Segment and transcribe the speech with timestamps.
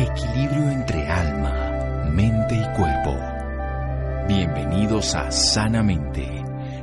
[0.00, 3.18] Equilibrio entre alma, mente y cuerpo.
[4.26, 6.26] Bienvenidos a Sanamente,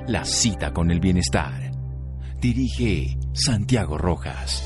[0.06, 1.72] la cita con el bienestar.
[2.40, 4.62] Dirige Santiago Rojas.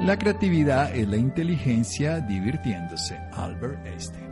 [0.00, 3.16] La creatividad es la inteligencia divirtiéndose.
[3.34, 4.29] Albert Einstein.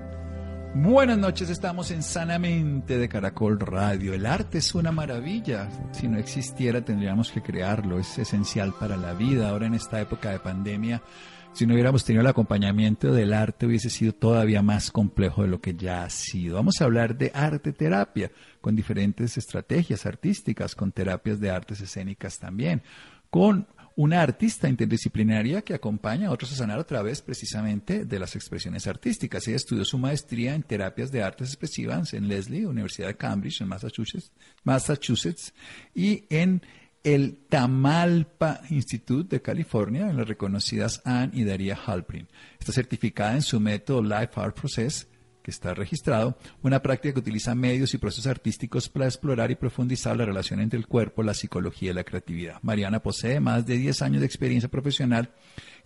[0.75, 4.13] Buenas noches, estamos en Sanamente de Caracol Radio.
[4.13, 5.69] El arte es una maravilla.
[5.93, 7.99] Si no existiera tendríamos que crearlo.
[7.99, 9.49] Es esencial para la vida.
[9.49, 11.03] Ahora en esta época de pandemia,
[11.55, 15.61] si no hubiéramos tenido el acompañamiento del arte hubiese sido todavía más complejo de lo
[15.61, 16.57] que ya ha sido.
[16.57, 22.39] Vamos a hablar de arte terapia con diferentes estrategias artísticas, con terapias de artes escénicas
[22.39, 22.83] también,
[23.31, 23.67] con
[23.99, 28.87] una artista interdisciplinaria que acompaña a otros a sanar a través precisamente de las expresiones
[28.87, 29.49] artísticas.
[29.49, 33.67] Ella estudió su maestría en terapias de artes expresivas en Lesley, Universidad de Cambridge, en
[33.67, 34.31] Massachusetts,
[34.63, 35.53] Massachusetts
[35.97, 36.63] y en
[37.03, 42.29] el Tamalpa Institute de California, en las reconocidas Anne y Daria Halprin.
[42.61, 45.09] Está certificada en su método Life Art Process
[45.51, 50.25] está registrado, una práctica que utiliza medios y procesos artísticos para explorar y profundizar la
[50.25, 52.59] relación entre el cuerpo, la psicología y la creatividad.
[52.63, 55.31] Mariana posee más de 10 años de experiencia profesional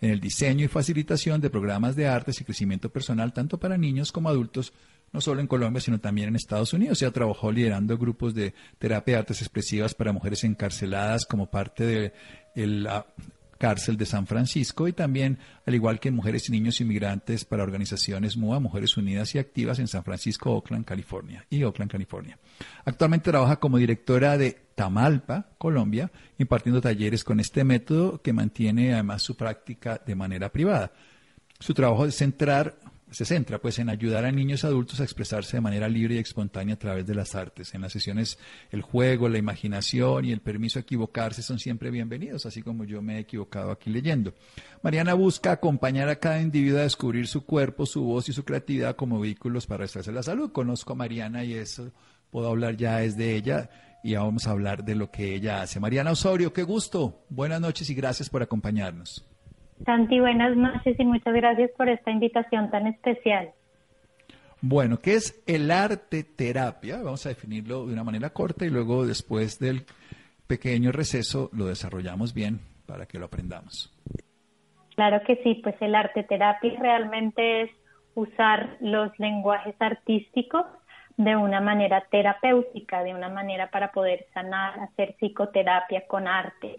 [0.01, 4.11] en el diseño y facilitación de programas de artes y crecimiento personal, tanto para niños
[4.13, 4.73] como adultos,
[5.13, 7.01] no solo en Colombia, sino también en Estados Unidos.
[7.03, 12.13] Ella trabajó liderando grupos de terapia de artes expresivas para mujeres encarceladas como parte
[12.55, 13.07] de la
[13.63, 18.37] cárcel de San Francisco y también, al igual que mujeres y niños inmigrantes para organizaciones
[18.37, 22.41] MUA, Mujeres Unidas y Activas en San Francisco, Oakland, California y Oakland, California.
[22.85, 29.23] Actualmente trabaja como directora de Tamalpa, Colombia, impartiendo talleres con este método que mantiene además
[29.23, 30.91] su práctica de manera privada.
[31.61, 32.81] Su trabajo es centrar
[33.13, 36.19] se centra pues en ayudar a niños y adultos a expresarse de manera libre y
[36.19, 37.75] espontánea a través de las artes.
[37.75, 38.39] En las sesiones
[38.71, 43.03] el juego, la imaginación y el permiso a equivocarse son siempre bienvenidos, así como yo
[43.03, 44.35] me he equivocado aquí leyendo.
[44.83, 48.97] Mariana busca acompañar a cada individuo a descubrir su cuerpo, su voz y su creatividad
[48.97, 50.51] como vehículos para restablecer la salud.
[50.53, 51.93] Conozco a Mariana y eso
[52.31, 53.71] puedo hablar ya desde ella
[54.03, 55.79] y vamos a hablar de lo que ella hace.
[55.79, 57.25] Mariana Osorio, qué gusto.
[57.29, 59.25] Buenas noches y gracias por acompañarnos.
[59.85, 63.51] Santi, buenas noches y muchas gracias por esta invitación tan especial.
[64.61, 66.99] Bueno, ¿qué es el arte terapia?
[67.03, 69.87] Vamos a definirlo de una manera corta y luego después del
[70.47, 73.93] pequeño receso lo desarrollamos bien para que lo aprendamos.
[74.95, 77.71] Claro que sí, pues el arte terapia realmente es
[78.15, 80.67] usar los lenguajes artísticos
[81.17, 86.79] de una manera terapéutica, de una manera para poder sanar, hacer psicoterapia con arte.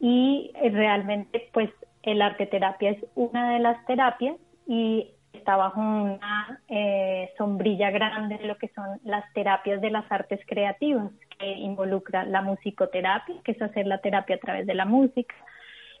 [0.00, 1.68] Y realmente pues
[2.02, 8.38] el arte terapia es una de las terapias y está bajo una eh, sombrilla grande
[8.38, 13.52] de lo que son las terapias de las artes creativas, que involucra la musicoterapia, que
[13.52, 15.34] es hacer la terapia a través de la música,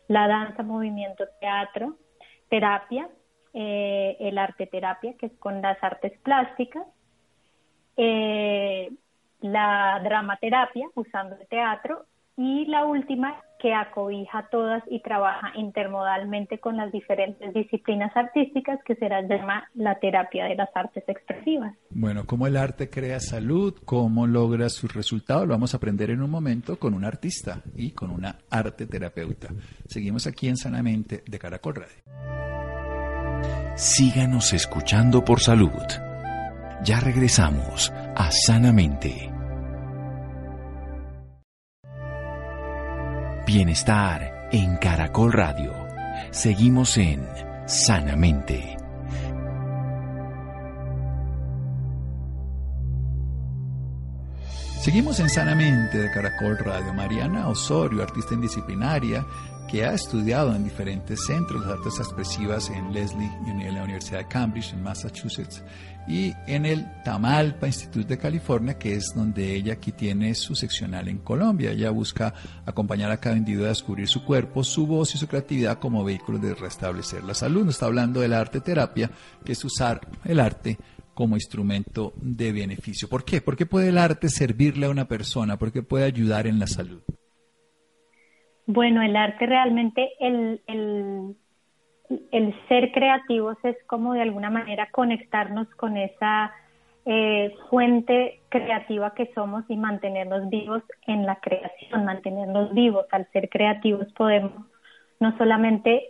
[0.08, 1.96] la danza, movimiento, teatro,
[2.48, 3.08] terapia,
[3.54, 6.86] eh, el arte terapia, que es con las artes plásticas,
[7.96, 8.90] eh,
[9.40, 12.06] la dramaterapia, usando el teatro,
[12.40, 18.94] y la última que acobija todas y trabaja intermodalmente con las diferentes disciplinas artísticas que
[18.94, 21.76] se llama la terapia de las artes expresivas.
[21.90, 26.22] Bueno, cómo el arte crea salud, cómo logra sus resultados, lo vamos a aprender en
[26.22, 29.48] un momento con un artista y con una arte terapeuta.
[29.86, 32.02] Seguimos aquí en Sanamente de Caracol Radio.
[33.76, 35.68] Síganos escuchando por salud.
[36.82, 39.29] Ya regresamos a Sanamente.
[43.46, 45.72] Bienestar en Caracol Radio.
[46.30, 47.26] Seguimos en
[47.66, 48.76] Sanamente.
[54.80, 56.92] Seguimos en Sanamente de Caracol Radio.
[56.92, 59.26] Mariana Osorio, artista indisciplinaria,
[59.70, 64.26] que ha estudiado en diferentes centros de artes expresivas en Leslie, en la Universidad de
[64.26, 65.62] Cambridge, en Massachusetts,
[66.08, 71.06] y en el Tamalpa Institute de California, que es donde ella aquí tiene su seccional
[71.06, 71.70] en Colombia.
[71.70, 72.34] Ella busca
[72.66, 76.38] acompañar a cada individuo a descubrir su cuerpo, su voz y su creatividad como vehículo
[76.38, 77.64] de restablecer la salud.
[77.64, 79.08] Nos está hablando del arte terapia,
[79.44, 80.78] que es usar el arte
[81.14, 83.08] como instrumento de beneficio.
[83.08, 83.40] ¿Por qué?
[83.40, 85.58] ¿Por qué puede el arte servirle a una persona?
[85.58, 87.02] ¿Por qué puede ayudar en la salud?
[88.72, 91.34] Bueno, el arte realmente, el, el,
[92.68, 96.52] ser creativos es como de alguna manera conectarnos con esa
[97.04, 103.06] eh, fuente creativa que somos y mantenernos vivos en la creación, mantenernos vivos.
[103.10, 104.52] Al ser creativos podemos
[105.18, 106.04] no solamente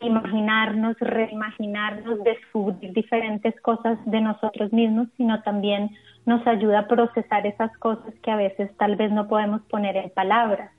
[0.00, 5.90] imaginarnos, reimaginarnos, descubrir diferentes cosas de nosotros mismos, sino también
[6.24, 10.08] nos ayuda a procesar esas cosas que a veces tal vez no podemos poner en
[10.08, 10.70] palabras.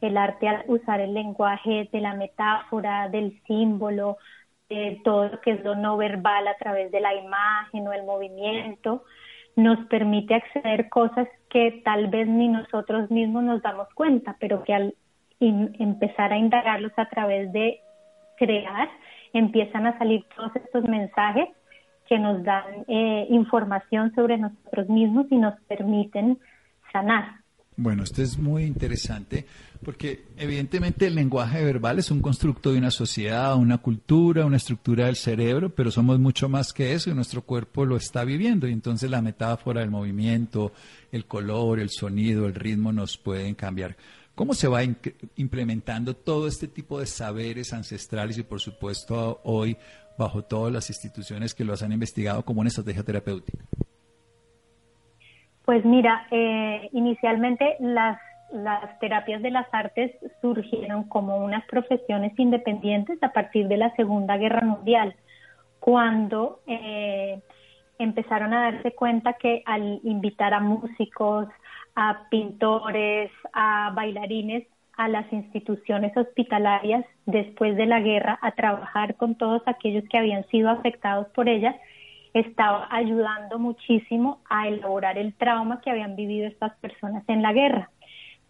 [0.00, 4.18] El arte al usar el lenguaje de la metáfora, del símbolo,
[4.68, 8.04] de todo lo que es lo no verbal a través de la imagen o el
[8.04, 9.04] movimiento,
[9.54, 14.74] nos permite acceder cosas que tal vez ni nosotros mismos nos damos cuenta, pero que
[14.74, 14.94] al
[15.40, 17.80] empezar a indagarlos a través de
[18.36, 18.88] crear,
[19.32, 21.48] empiezan a salir todos estos mensajes
[22.06, 26.38] que nos dan eh, información sobre nosotros mismos y nos permiten
[26.92, 27.45] sanar.
[27.78, 29.44] Bueno, esto es muy interesante
[29.84, 35.06] porque evidentemente el lenguaje verbal es un constructo de una sociedad, una cultura, una estructura
[35.06, 38.72] del cerebro, pero somos mucho más que eso y nuestro cuerpo lo está viviendo y
[38.72, 40.72] entonces la metáfora, el movimiento,
[41.12, 43.94] el color, el sonido, el ritmo nos pueden cambiar.
[44.34, 44.80] ¿Cómo se va
[45.36, 49.76] implementando todo este tipo de saberes ancestrales y por supuesto hoy
[50.18, 53.58] bajo todas las instituciones que los han investigado como una estrategia terapéutica?
[55.66, 58.20] Pues mira, eh, inicialmente las,
[58.52, 64.36] las terapias de las artes surgieron como unas profesiones independientes a partir de la Segunda
[64.36, 65.16] Guerra Mundial,
[65.80, 67.40] cuando eh,
[67.98, 71.48] empezaron a darse cuenta que al invitar a músicos,
[71.96, 79.34] a pintores, a bailarines, a las instituciones hospitalarias después de la guerra a trabajar con
[79.34, 81.74] todos aquellos que habían sido afectados por ella,
[82.40, 87.90] estaba ayudando muchísimo a elaborar el trauma que habían vivido estas personas en la guerra.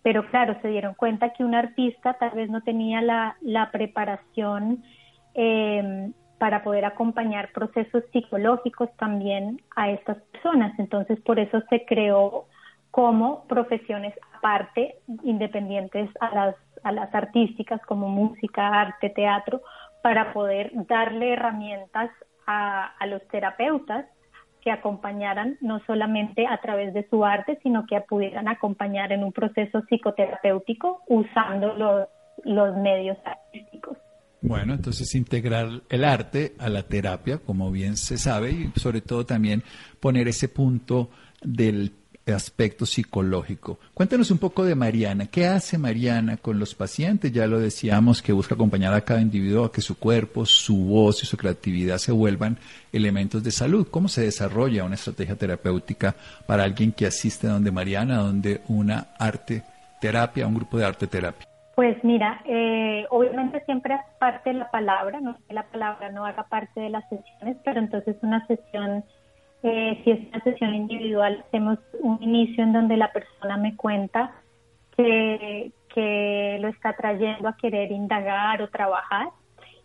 [0.02, 4.82] Pero claro, se dieron cuenta que un artista tal vez no tenía la, preparación
[5.34, 10.76] eh, para poder acompañar procesos psicológicos también a estas personas.
[10.78, 12.46] Entonces, por eso se creó
[12.90, 19.60] como profesiones aparte, independientes a las artísticas como música, arte, teatro,
[20.02, 22.10] para poder darle herramientas
[22.46, 24.06] a, los terapeutas
[24.60, 29.32] que acompañaran no solamente a través de su arte, sino que pudieran acompañar en un
[29.32, 32.08] proceso psicoterapéutico usando los,
[32.44, 33.96] los medios artísticos.
[34.42, 39.24] Bueno, entonces integrar el arte a la terapia, como bien se sabe, y sobre todo
[39.24, 39.62] también
[40.00, 41.10] poner ese punto
[41.42, 41.92] del
[42.34, 43.78] aspecto psicológico.
[43.94, 45.26] Cuéntanos un poco de Mariana.
[45.26, 47.32] ¿Qué hace Mariana con los pacientes?
[47.32, 51.22] Ya lo decíamos que busca acompañar a cada individuo a que su cuerpo, su voz
[51.22, 52.58] y su creatividad se vuelvan
[52.92, 53.86] elementos de salud.
[53.90, 56.14] ¿Cómo se desarrolla una estrategia terapéutica
[56.46, 59.62] para alguien que asiste a donde Mariana, donde una arte
[60.00, 61.46] terapia, un grupo de arte terapia?
[61.76, 66.44] Pues mira, eh, obviamente siempre parte de la palabra, no que la palabra no haga
[66.44, 69.04] parte de las sesiones, pero entonces una sesión
[69.62, 74.32] eh, si es una sesión individual, hacemos un inicio en donde la persona me cuenta
[74.96, 75.72] que,
[76.60, 79.28] lo está trayendo a querer indagar o trabajar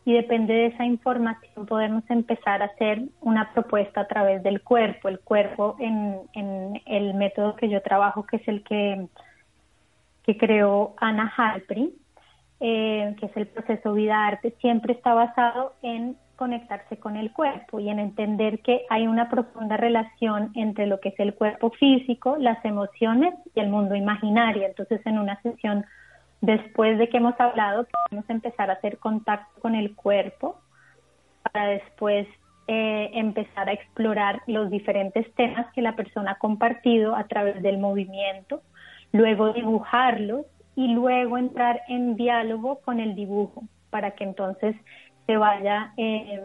[0.03, 5.07] y depende de esa información podemos empezar a hacer una propuesta a través del cuerpo.
[5.07, 9.07] El cuerpo en, en el método que yo trabajo, que es el que,
[10.23, 11.91] que creó Ana Halprin,
[12.59, 17.91] eh, que es el proceso vida-arte, siempre está basado en conectarse con el cuerpo y
[17.91, 22.65] en entender que hay una profunda relación entre lo que es el cuerpo físico, las
[22.65, 24.65] emociones y el mundo imaginario.
[24.65, 25.85] Entonces, en una sesión
[26.41, 30.59] después de que hemos hablado, podemos empezar a hacer contacto con el cuerpo
[31.43, 32.27] para después
[32.67, 37.77] eh, empezar a explorar los diferentes temas que la persona ha compartido a través del
[37.77, 38.63] movimiento,
[39.11, 43.61] luego dibujarlos y luego entrar en diálogo con el dibujo
[43.92, 44.75] para que entonces
[45.25, 46.42] se vaya eh,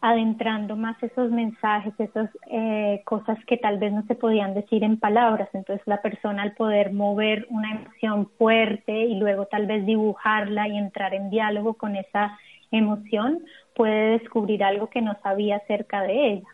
[0.00, 4.98] adentrando más esos mensajes, esas eh, cosas que tal vez no se podían decir en
[4.98, 5.48] palabras.
[5.52, 10.78] Entonces la persona al poder mover una emoción fuerte y luego tal vez dibujarla y
[10.78, 12.38] entrar en diálogo con esa
[12.70, 13.40] emoción,
[13.74, 16.48] puede descubrir algo que no sabía acerca de ella.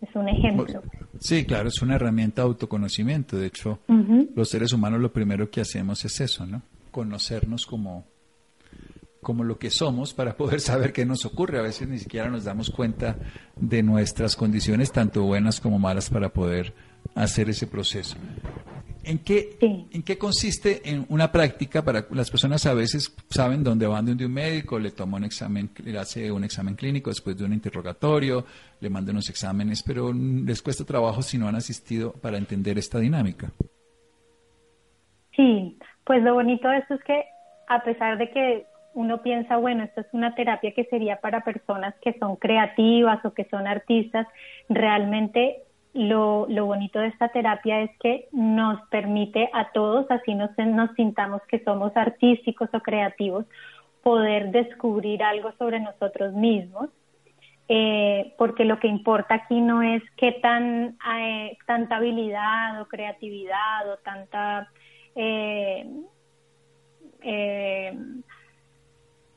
[0.00, 0.82] Es un ejemplo.
[1.18, 3.36] Sí, claro, es una herramienta de autoconocimiento.
[3.36, 3.78] De hecho,
[4.34, 6.62] los seres humanos lo primero que hacemos es eso, ¿no?
[6.90, 8.04] Conocernos como,
[9.26, 11.58] como lo que somos para poder saber qué nos ocurre.
[11.58, 13.16] A veces ni siquiera nos damos cuenta
[13.56, 16.72] de nuestras condiciones, tanto buenas como malas, para poder
[17.16, 18.16] hacer ese proceso.
[19.02, 23.88] ¿En qué, ¿En qué consiste en una práctica para las personas a veces saben dónde
[23.88, 27.46] van de un médico, le toma un examen, le hace un examen clínico después de
[27.46, 28.44] un interrogatorio,
[28.78, 33.00] le manda unos exámenes, pero les cuesta trabajo si no han asistido para entender esta
[33.00, 33.50] dinámica?
[35.34, 37.24] Sí, pues lo bonito de esto es que
[37.68, 41.94] a pesar de que uno piensa, bueno, esto es una terapia que sería para personas
[42.00, 44.26] que son creativas o que son artistas,
[44.70, 45.58] realmente
[45.92, 50.90] lo, lo bonito de esta terapia es que nos permite a todos, así nos, nos
[50.94, 53.44] sintamos que somos artísticos o creativos,
[54.02, 56.88] poder descubrir algo sobre nosotros mismos,
[57.68, 63.92] eh, porque lo que importa aquí no es qué tan eh, tanta habilidad o creatividad
[63.92, 64.70] o tanta
[65.14, 65.86] eh,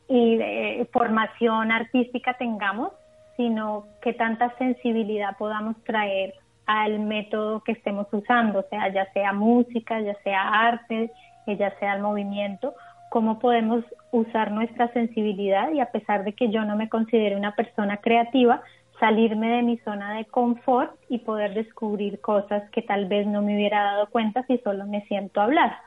[0.10, 2.92] y, formación artística tengamos,
[3.38, 6.34] sino qué tanta sensibilidad podamos traer
[6.66, 11.12] al método que estemos usando, o sea, ya sea música, ya sea arte,
[11.48, 12.76] ya sea el movimiento,
[13.10, 17.56] cómo podemos usar nuestra sensibilidad y a pesar de que yo no me considere una
[17.56, 18.62] persona creativa,
[19.00, 23.56] salirme de mi zona de confort y poder descubrir cosas que tal vez no me
[23.56, 25.78] hubiera dado cuenta si solo me siento hablar.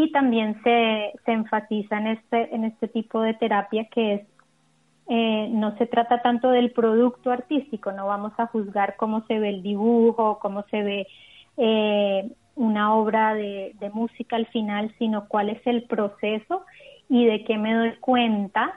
[0.00, 4.20] Y también se, se enfatiza en este, en este tipo de terapia que es
[5.08, 9.48] eh, no se trata tanto del producto artístico, no vamos a juzgar cómo se ve
[9.48, 11.06] el dibujo, cómo se ve
[11.56, 16.64] eh, una obra de, música al final, sino cuál es el proceso
[17.08, 18.74] y de qué me doy cuenta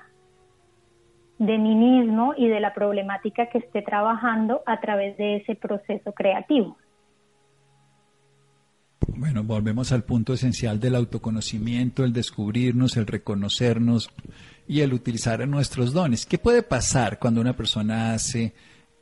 [1.38, 6.14] de mí mismo y de la problemática que esté trabajando a través de ese proceso
[6.14, 6.78] creativo.
[9.16, 14.10] Bueno, volvemos al punto esencial del autoconocimiento, el descubrirnos, el reconocernos
[14.68, 16.26] y el utilizar nuestros dones.
[16.26, 18.54] ¿Qué puede pasar cuando una persona hace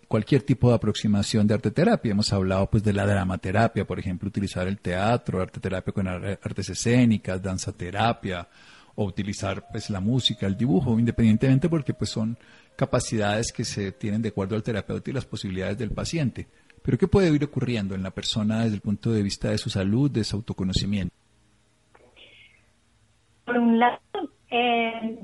[0.10, 2.12] cualquier tipo de aproximación de arte terapia.
[2.12, 6.70] Hemos hablado pues de la dramaterapia, por ejemplo, utilizar el teatro, arte terapia con artes
[6.70, 8.50] escénicas, danza terapia
[8.96, 12.38] o utilizar pues la música, el dibujo, independientemente porque pues son
[12.76, 16.48] capacidades que se tienen de acuerdo al terapeuta y las posibilidades del paciente.
[16.84, 19.70] Pero ¿qué puede ir ocurriendo en la persona desde el punto de vista de su
[19.70, 21.14] salud, de su autoconocimiento?
[23.46, 24.00] Por un lado,
[24.52, 25.20] eh,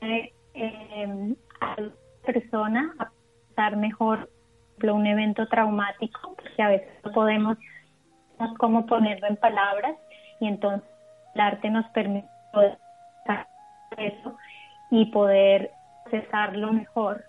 [0.00, 1.92] eh, a la
[2.24, 2.94] persona
[3.76, 4.30] mejor
[4.82, 7.58] un evento traumático, porque a veces no podemos
[8.58, 9.96] cómo ponerlo en palabras
[10.40, 10.88] y entonces
[11.34, 12.28] el arte nos permite
[13.96, 14.36] eso
[14.90, 15.72] y poder
[16.04, 17.24] procesarlo mejor.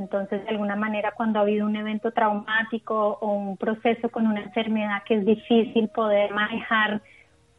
[0.00, 4.40] Entonces, de alguna manera, cuando ha habido un evento traumático o un proceso con una
[4.40, 7.02] enfermedad que es difícil poder manejar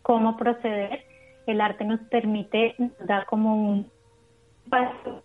[0.02, 1.06] cómo proceder,
[1.46, 3.92] el arte nos permite dar como un
[4.70, 5.24] paso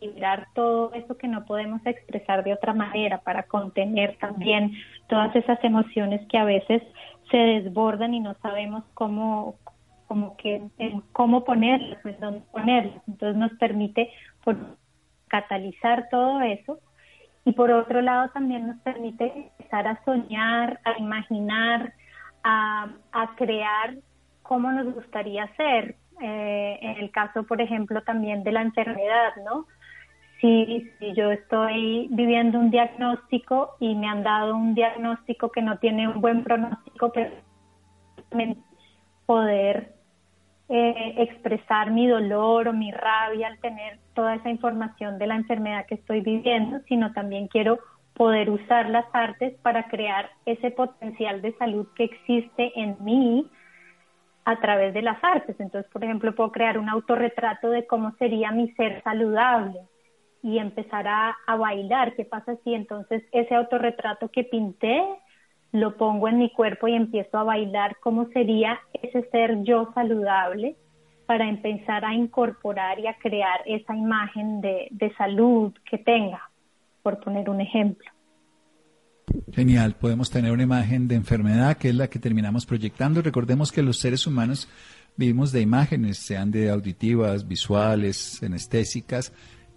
[0.00, 4.72] liberar todo eso que no podemos expresar de otra manera, para contener también
[5.08, 6.82] todas esas emociones que a veces
[7.30, 9.54] se desbordan y no sabemos cómo,
[10.08, 10.60] como que,
[11.12, 13.00] cómo ponerlas, dónde ponerlas.
[13.06, 14.10] Entonces nos permite
[15.32, 16.78] catalizar todo eso
[17.44, 21.94] y por otro lado también nos permite empezar a soñar, a imaginar,
[22.44, 22.90] a,
[23.36, 23.96] crear
[24.42, 25.96] cómo nos gustaría ser.
[26.20, 29.66] Eh, en el caso, por ejemplo, también de la enfermedad, ¿no?
[30.42, 36.08] si, yo estoy viviendo un diagnóstico y me han dado un diagnóstico que no tiene
[36.08, 37.30] un buen pronóstico, pero
[39.24, 39.94] poder
[40.74, 45.84] eh, expresar mi dolor o mi rabia al tener toda esa información de la enfermedad
[45.84, 47.78] que estoy viviendo, sino también quiero
[48.14, 53.46] poder usar las artes para crear ese potencial de salud que existe en mí
[54.46, 55.60] a través de las artes.
[55.60, 59.78] Entonces, por ejemplo, puedo crear un autorretrato de cómo sería mi ser saludable
[60.42, 62.14] y empezar a, bailar.
[62.14, 65.04] ¿Qué pasa si entonces ese autorretrato que pinté
[65.72, 67.96] lo pongo en mi cuerpo y empiezo a bailar?
[68.00, 70.76] ¿Cómo sería ese ser yo saludable?
[71.26, 76.50] para empezar a incorporar y a crear esa imagen de, de salud que tenga,
[77.02, 78.10] por poner un ejemplo.
[79.50, 83.22] Genial, podemos tener una imagen de enfermedad que es la que terminamos proyectando.
[83.22, 84.68] Recordemos que los seres humanos
[85.16, 89.32] vivimos de imágenes, sean de auditivas, visuales, anestésicas,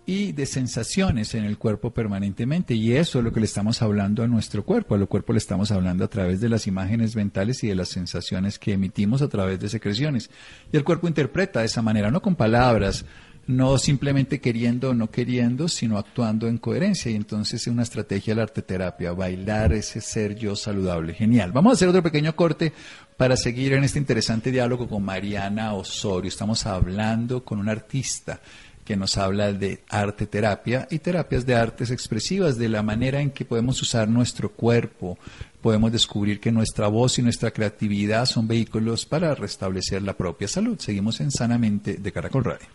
[0.06, 2.76] y de sensaciones en el cuerpo permanentemente.
[2.76, 4.96] Y eso es lo que le estamos hablando a nuestro cuerpo.
[4.96, 8.60] A cuerpo le estamos hablando a través de las imágenes mentales y de las sensaciones
[8.60, 10.30] que emitimos a través de secreciones.
[10.72, 13.06] Y el cuerpo interpreta de esa manera, no con palabras,
[13.48, 17.12] no simplemente queriendo o no queriendo, sino actuando en coherencia.
[17.12, 21.14] Y entonces es una estrategia de la arteterapia, bailar ese ser yo saludable.
[21.14, 21.52] Genial.
[21.52, 22.74] Vamos a hacer otro pequeño corte
[23.18, 26.28] para seguir en este interesante diálogo con Mariana Osorio.
[26.28, 28.40] Estamos hablando con un artista
[28.86, 33.32] que nos habla de arte terapia y terapias de artes expresivas, de la manera en
[33.32, 35.18] que podemos usar nuestro cuerpo,
[35.62, 40.78] podemos descubrir que nuestra voz y nuestra creatividad son vehículos para restablecer la propia salud.
[40.80, 42.68] Seguimos en Sanamente de Caracol Radio.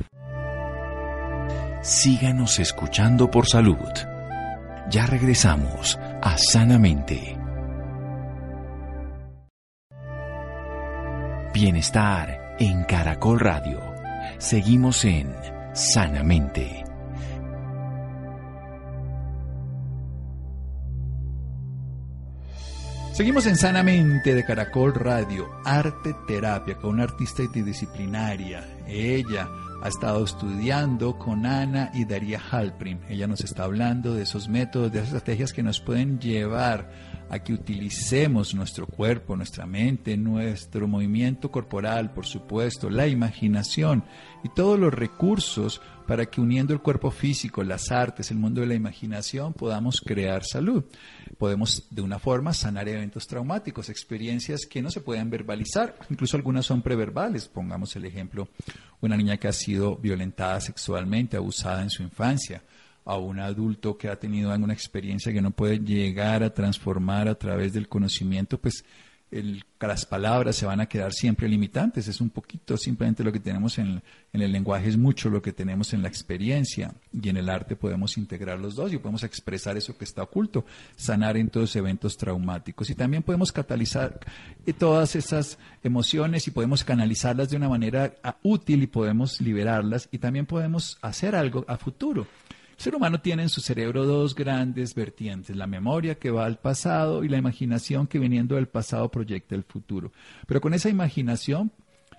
[1.82, 3.78] Síganos escuchando por salud.
[4.90, 7.38] Ya regresamos a Sanamente.
[11.54, 13.80] Bienestar en Caracol Radio.
[14.38, 15.32] Seguimos en
[15.74, 16.84] sanamente.
[23.12, 28.64] Seguimos en Sanamente de Caracol Radio, Arte Terapia, con una artista interdisciplinaria.
[28.88, 29.46] Ella
[29.82, 33.00] ha estado estudiando con Ana y Daría Halprin.
[33.08, 36.90] Ella nos está hablando de esos métodos, de esas estrategias que nos pueden llevar
[37.30, 44.04] a que utilicemos nuestro cuerpo, nuestra mente, nuestro movimiento corporal, por supuesto, la imaginación
[44.42, 48.66] y todos los recursos para que uniendo el cuerpo físico, las artes, el mundo de
[48.66, 50.84] la imaginación, podamos crear salud.
[51.38, 56.66] Podemos de una forma sanar eventos traumáticos, experiencias que no se pueden verbalizar, incluso algunas
[56.66, 57.46] son preverbales.
[57.46, 58.48] Pongamos el ejemplo,
[59.00, 62.60] una niña que ha sido violentada sexualmente, abusada en su infancia,
[63.04, 67.34] a un adulto que ha tenido alguna experiencia que no puede llegar a transformar a
[67.34, 68.84] través del conocimiento, pues
[69.30, 72.08] el, las palabras se van a quedar siempre limitantes.
[72.08, 74.02] Es un poquito simplemente lo que tenemos en,
[74.32, 76.94] en, el lenguaje, es mucho lo que tenemos en la experiencia.
[77.12, 80.64] Y en el arte podemos integrar los dos y podemos expresar eso que está oculto,
[80.96, 82.90] sanar en todos eventos traumáticos.
[82.90, 84.18] Y también podemos catalizar
[84.66, 90.08] eh, todas esas emociones y podemos canalizarlas de una manera ah, útil y podemos liberarlas
[90.10, 92.26] y también podemos hacer algo a futuro.
[92.80, 97.22] Ser humano tiene en su cerebro dos grandes vertientes, la memoria que va al pasado
[97.22, 100.12] y la imaginación que viniendo del pasado proyecta el futuro.
[100.46, 101.72] Pero con esa imaginación,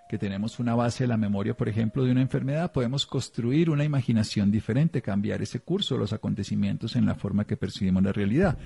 [0.08, 3.86] que tenemos una base de la memoria, por ejemplo, de una enfermedad, podemos construir una
[3.86, 8.60] imaginación diferente, cambiar ese curso, los acontecimientos en la forma que percibimos la realidad.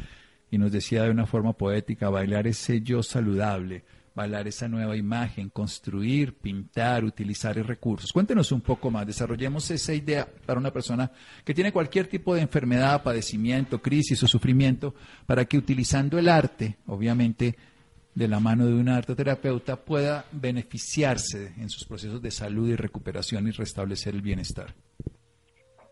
[0.52, 3.86] Y nos decía de una forma poética, bailar ese yo saludable,
[4.16, 8.14] bailar esa nueva imagen, construir, pintar, utilizar recursos.
[8.14, 11.12] Cuéntenos un poco más, desarrollemos esa idea para una persona
[11.44, 14.96] que tiene cualquier tipo de enfermedad, padecimiento, crisis o sufrimiento,
[15.26, 17.58] para que utilizando el arte, obviamente
[18.14, 23.46] de la mano de un arteterapeuta, pueda beneficiarse en sus procesos de salud y recuperación
[23.48, 24.74] y restablecer el bienestar.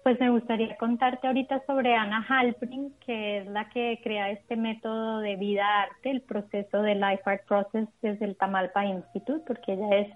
[0.04, 5.20] Pues me gustaría contarte ahorita sobre Ana Halprin, que es la que crea este método
[5.20, 10.08] de vida-arte, el proceso de Life Art Process desde el Tamalpa Institute, porque ella es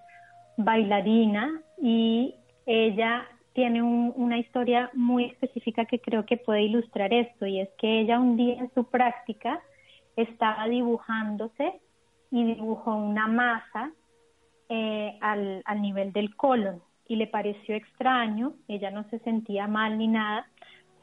[0.57, 7.61] bailarina y ella tiene una historia muy específica que creo que puede ilustrar esto, y
[7.61, 9.61] es que ella un día en su práctica
[10.17, 11.79] estaba dibujándose
[12.29, 13.93] y dibujó una masa
[14.67, 19.97] eh, al, al nivel del colon y le pareció extraño, ella no se sentía mal
[19.97, 20.47] ni nada,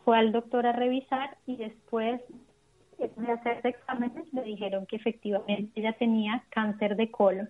[0.04, 2.20] fue al doctor a revisar y después
[2.98, 7.48] de hacerse exámenes le dijeron que efectivamente ella tenía cáncer de colon.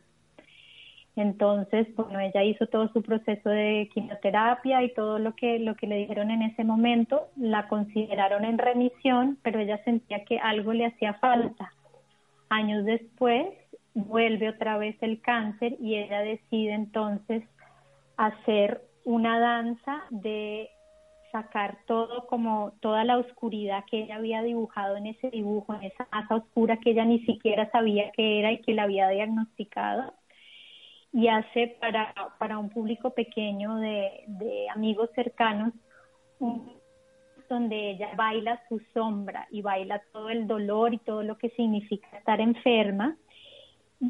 [1.16, 5.86] Entonces, bueno, ella hizo todo su proceso de quimioterapia y todo lo que, lo que
[5.86, 10.86] le dijeron en ese momento, la consideraron en remisión, pero ella sentía que algo le
[10.86, 11.72] hacía falta.
[12.48, 13.46] Años después,
[13.94, 17.44] vuelve otra vez el cáncer y ella decide entonces
[18.16, 20.70] hacer una danza de
[21.33, 26.07] sacar todo como toda la oscuridad que ella había dibujado en ese dibujo, en esa
[26.12, 30.14] masa oscura que ella ni siquiera sabía que era y que la había diagnosticado
[31.12, 35.72] y hace para, para un público pequeño de, de amigos cercanos
[36.38, 36.72] un,
[37.48, 42.16] donde ella baila su sombra y baila todo el dolor y todo lo que significa
[42.16, 43.16] estar enferma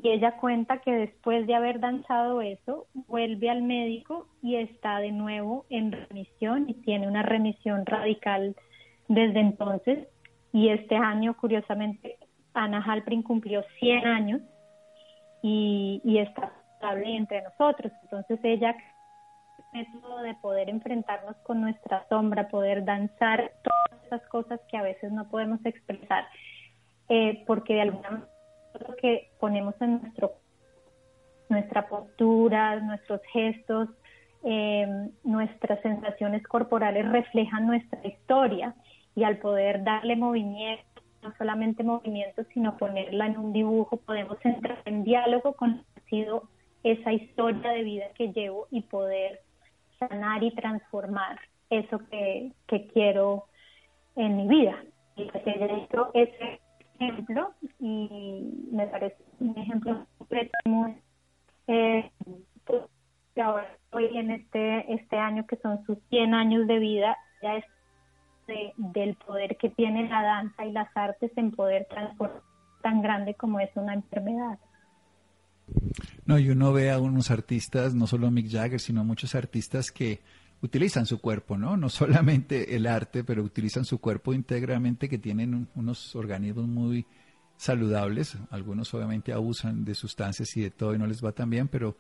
[0.02, 5.12] y ella cuenta que después de haber danzado eso, vuelve al médico y está de
[5.12, 8.56] nuevo en remisión y tiene una remisión radical
[9.08, 10.08] desde entonces.
[10.52, 12.18] Y este año, curiosamente,
[12.54, 14.40] Ana Halprin cumplió 100 años
[15.42, 17.92] y, y está estable entre nosotros.
[18.02, 18.76] Entonces ella
[19.72, 25.12] método de poder enfrentarnos con nuestra sombra, poder danzar todas esas cosas que a veces
[25.12, 26.26] no podemos expresar,
[27.08, 28.33] eh, porque de alguna manera
[28.78, 30.32] lo que ponemos en nuestro,
[31.48, 33.88] nuestra postura, nuestros gestos,
[34.44, 38.74] eh, nuestras sensaciones corporales reflejan nuestra historia
[39.14, 44.82] y al poder darle movimiento, no solamente movimiento, sino ponerla en un dibujo, podemos entrar
[44.84, 46.48] en diálogo con sido
[46.82, 49.40] esa historia de vida que llevo y poder
[49.98, 53.46] sanar y transformar eso que, que quiero
[54.16, 54.76] en mi vida.
[55.16, 55.68] Y pues ella
[56.12, 56.60] ese
[56.98, 60.06] ejemplo y me parece un ejemplo
[60.64, 60.94] muy
[61.66, 62.10] eh,
[62.64, 62.82] pues,
[63.36, 67.64] ahora hoy en este este año que son sus 100 años de vida ya es
[68.76, 72.42] del poder que tiene la danza y las artes en poder transformar
[72.84, 74.58] tan grande como es una enfermedad.
[76.26, 80.20] No, y uno ve a unos artistas, no solo Mick Jagger, sino muchos artistas que
[80.64, 81.76] utilizan su cuerpo, ¿no?
[81.76, 87.06] No solamente el arte, pero utilizan su cuerpo íntegramente, que tienen unos organismos muy
[87.56, 88.36] saludables.
[88.50, 91.98] Algunos obviamente abusan de sustancias y de todo y no les va tan bien, pero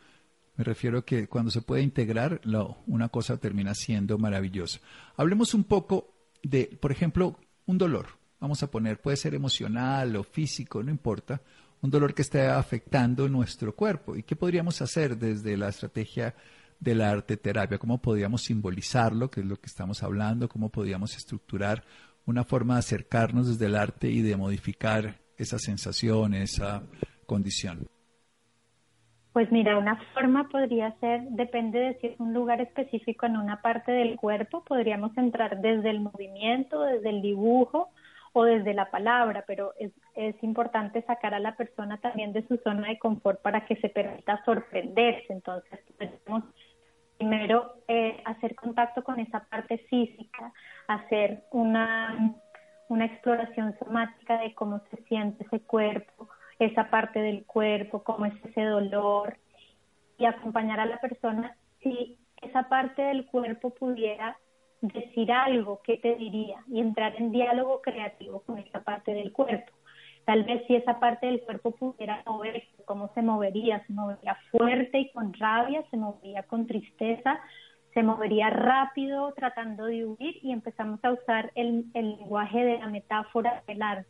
[0.56, 2.40] me refiero que cuando se puede integrar,
[2.86, 4.80] una cosa termina siendo maravillosa.
[5.16, 8.06] Hablemos un poco de, por ejemplo, un dolor.
[8.40, 11.42] Vamos a poner, puede ser emocional o físico, no importa,
[11.82, 14.16] un dolor que esté afectando nuestro cuerpo.
[14.16, 16.34] ¿Y qué podríamos hacer desde la estrategia
[16.84, 21.16] de la arte terapia, cómo podíamos simbolizarlo, que es lo que estamos hablando, cómo podíamos
[21.16, 21.82] estructurar
[22.26, 26.82] una forma de acercarnos desde el arte y de modificar esa sensación, esa
[27.26, 27.88] condición.
[29.32, 33.62] Pues mira, una forma podría ser, depende de si es un lugar específico en una
[33.62, 37.88] parte del cuerpo, podríamos entrar desde el movimiento, desde el dibujo
[38.32, 42.58] o desde la palabra, pero es, es importante sacar a la persona también de su
[42.58, 45.32] zona de confort para que se permita sorprenderse.
[45.32, 46.44] Entonces, podemos
[47.18, 50.52] primero eh, hacer contacto con esa parte física,
[50.88, 52.34] hacer una,
[52.88, 58.34] una exploración somática de cómo se siente ese cuerpo, esa parte del cuerpo, cómo es
[58.44, 59.36] ese dolor
[60.18, 64.36] y acompañar a la persona si esa parte del cuerpo pudiera
[64.80, 66.62] decir algo, ¿qué te diría?
[66.68, 69.72] Y entrar en diálogo creativo con esa parte del cuerpo.
[70.24, 73.84] Tal vez si esa parte del cuerpo pudiera moverse, ¿cómo se movería?
[73.86, 77.38] Se movería fuerte y con rabia, se movería con tristeza,
[77.92, 83.62] se movería rápido tratando de huir y empezamos a usar el, lenguaje de la metáfora
[83.66, 84.08] del arte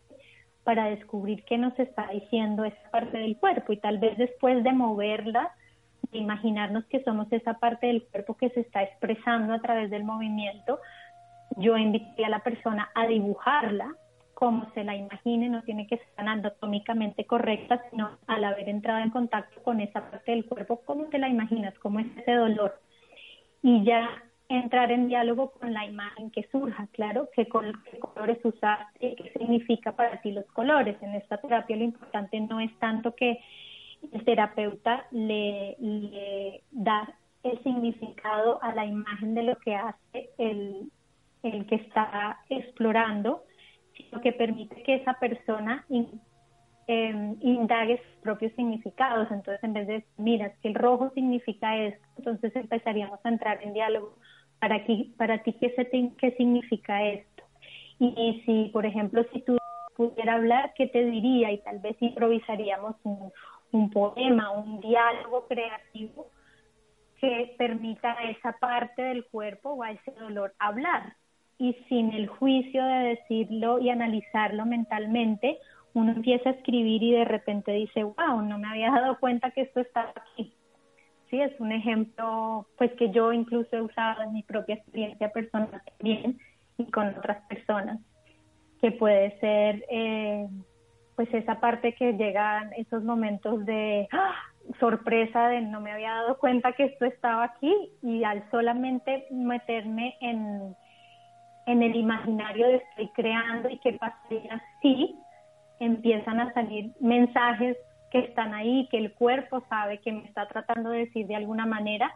[0.62, 4.72] para descubrir qué nos está diciendo esa parte del cuerpo y tal vez después de
[4.72, 5.52] moverla,
[6.12, 10.04] de imaginarnos que somos esa parte del cuerpo que se está expresando a través del
[10.04, 10.78] movimiento,
[11.56, 13.94] yo invité a la persona a dibujarla
[14.34, 19.10] como se la imagine, no tiene que ser anatómicamente correcta, sino al haber entrado en
[19.10, 22.80] contacto con esa parte del cuerpo, cómo te la imaginas, cómo es ese dolor.
[23.62, 24.10] Y ya
[24.48, 30.20] entrar en diálogo con la imagen que surja, claro, qué, colores usar, qué significa para
[30.20, 30.96] ti los colores.
[31.02, 33.40] En esta terapia lo importante no es tanto que
[34.12, 40.90] el terapeuta le, le da el significado a la imagen de lo que hace el,
[41.42, 43.44] el que está explorando,
[43.96, 45.84] sino que permite que esa persona
[46.86, 49.30] eh, indague sus propios significados.
[49.30, 53.62] Entonces, en vez de decir, mira, que el rojo significa esto, entonces empezaríamos a entrar
[53.62, 54.16] en diálogo
[54.58, 54.84] para,
[55.16, 57.44] para ti, ¿qué, se ¿qué significa esto?
[57.98, 59.56] Y, si, por ejemplo, si tú
[59.96, 61.52] pudiera hablar, ¿qué te diría?
[61.52, 63.32] Y tal vez improvisaríamos un,
[63.72, 66.26] un poema, un diálogo creativo
[67.20, 71.14] que permita a esa parte del cuerpo o a ese dolor hablar.
[71.58, 75.58] Y sin el juicio de decirlo y analizarlo mentalmente,
[75.92, 79.62] uno empieza a escribir y de repente dice, wow, no me había dado cuenta que
[79.62, 80.54] esto está aquí
[81.42, 86.38] es un ejemplo pues que yo incluso he usado en mi propia experiencia personal también
[86.76, 88.00] y con otras personas,
[88.80, 90.48] que puede ser eh,
[91.16, 94.34] pues esa parte que llegan esos momentos de ¡ah!
[94.80, 100.16] sorpresa de no me había dado cuenta que esto estaba aquí y al solamente meterme
[100.20, 100.74] en,
[101.66, 105.16] en el imaginario de estoy creando y qué pasaría si
[105.80, 107.76] empiezan a salir mensajes
[108.10, 111.66] que están ahí, que el cuerpo sabe que me está tratando de decir de alguna
[111.66, 112.14] manera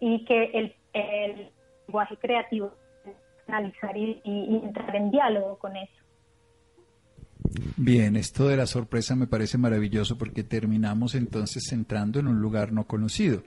[0.00, 0.74] y que el,
[1.86, 2.72] lenguaje creativo
[3.48, 5.92] analizar y, entrar en diálogo con eso.
[7.76, 12.72] Bien, esto de la sorpresa me parece maravilloso porque terminamos entonces entrando en un lugar
[12.72, 13.42] no conocido.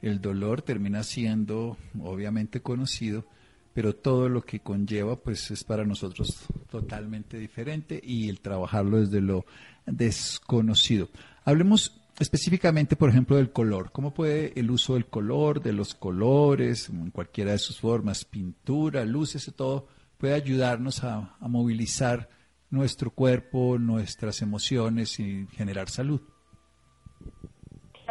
[0.00, 3.24] El dolor termina siendo obviamente conocido,
[3.72, 9.20] pero todo lo que conlleva pues es para nosotros totalmente diferente y el trabajarlo desde
[9.20, 9.44] lo
[9.86, 11.08] desconocido.
[11.44, 13.90] Hablemos específicamente, por ejemplo, del color.
[13.92, 19.04] ¿Cómo puede el uso del color, de los colores, en cualquiera de sus formas, pintura,
[19.04, 22.28] luces, todo, puede ayudarnos a, a movilizar
[22.70, 26.20] nuestro cuerpo, nuestras emociones y generar salud?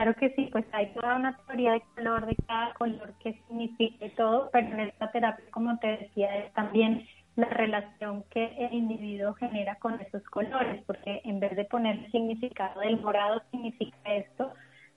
[0.01, 4.07] Claro que sí, pues hay toda una teoría de color, de cada color, que significa
[4.17, 9.35] todo, pero en esta terapia, como te decía, es también la relación que el individuo
[9.35, 14.51] genera con esos colores, porque en vez de poner el significado del morado significa esto,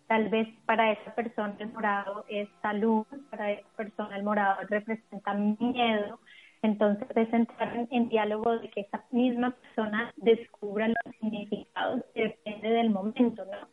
[0.07, 5.35] tal vez para esa persona el morado es salud, para esa persona el morado representa
[5.35, 6.19] miedo,
[6.63, 12.89] entonces es entrar en, diálogo de que esa misma persona descubra los significados, depende del
[12.89, 13.64] momento, ¿no?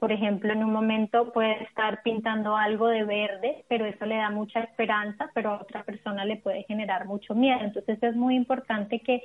[0.00, 4.30] Por ejemplo, en un momento puede estar pintando algo de verde, pero eso le da
[4.30, 7.60] mucha esperanza, pero a otra persona le puede generar mucho miedo.
[7.60, 9.22] Entonces es muy importante que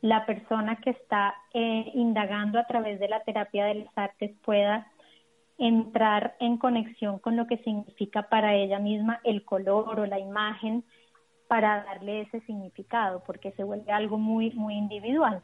[0.00, 4.88] la persona que está eh, indagando a través de la terapia de las artes pueda
[5.58, 10.82] entrar en conexión con lo que significa para ella misma el color o la imagen
[11.46, 15.40] para darle ese significado, porque se vuelve algo muy, muy individual.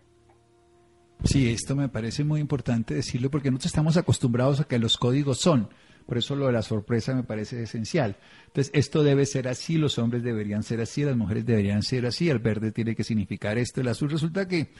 [1.25, 5.39] Sí, esto me parece muy importante decirlo porque nosotros estamos acostumbrados a que los códigos
[5.39, 5.69] son.
[6.07, 8.17] Por eso lo de la sorpresa me parece esencial.
[8.47, 12.29] Entonces, esto debe ser así, los hombres deberían ser así, las mujeres deberían ser así,
[12.29, 14.73] el verde tiene que significar esto, el azul resulta que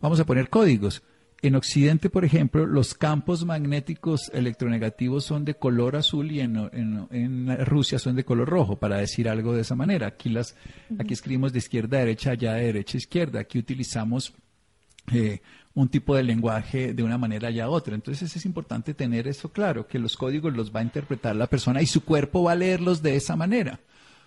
[0.00, 1.02] vamos a poner códigos.
[1.40, 7.98] en Occidente, por ejemplo, los campos magnéticos electronegativos son de color azul y en, Rusia
[7.98, 10.06] son de color rojo, para decir algo de esa manera.
[10.06, 10.56] Aquí, las,
[10.98, 13.40] aquí escribimos de izquierda a derecha, allá de derecha a izquierda.
[13.40, 14.32] Aquí utilizamos
[15.12, 15.40] eh,
[15.74, 17.94] un tipo de lenguaje de una manera y a otra.
[17.94, 21.82] Entonces es importante tener eso claro, que los códigos los va a interpretar la persona
[21.82, 23.80] y su cuerpo va a leerlos de esa manera.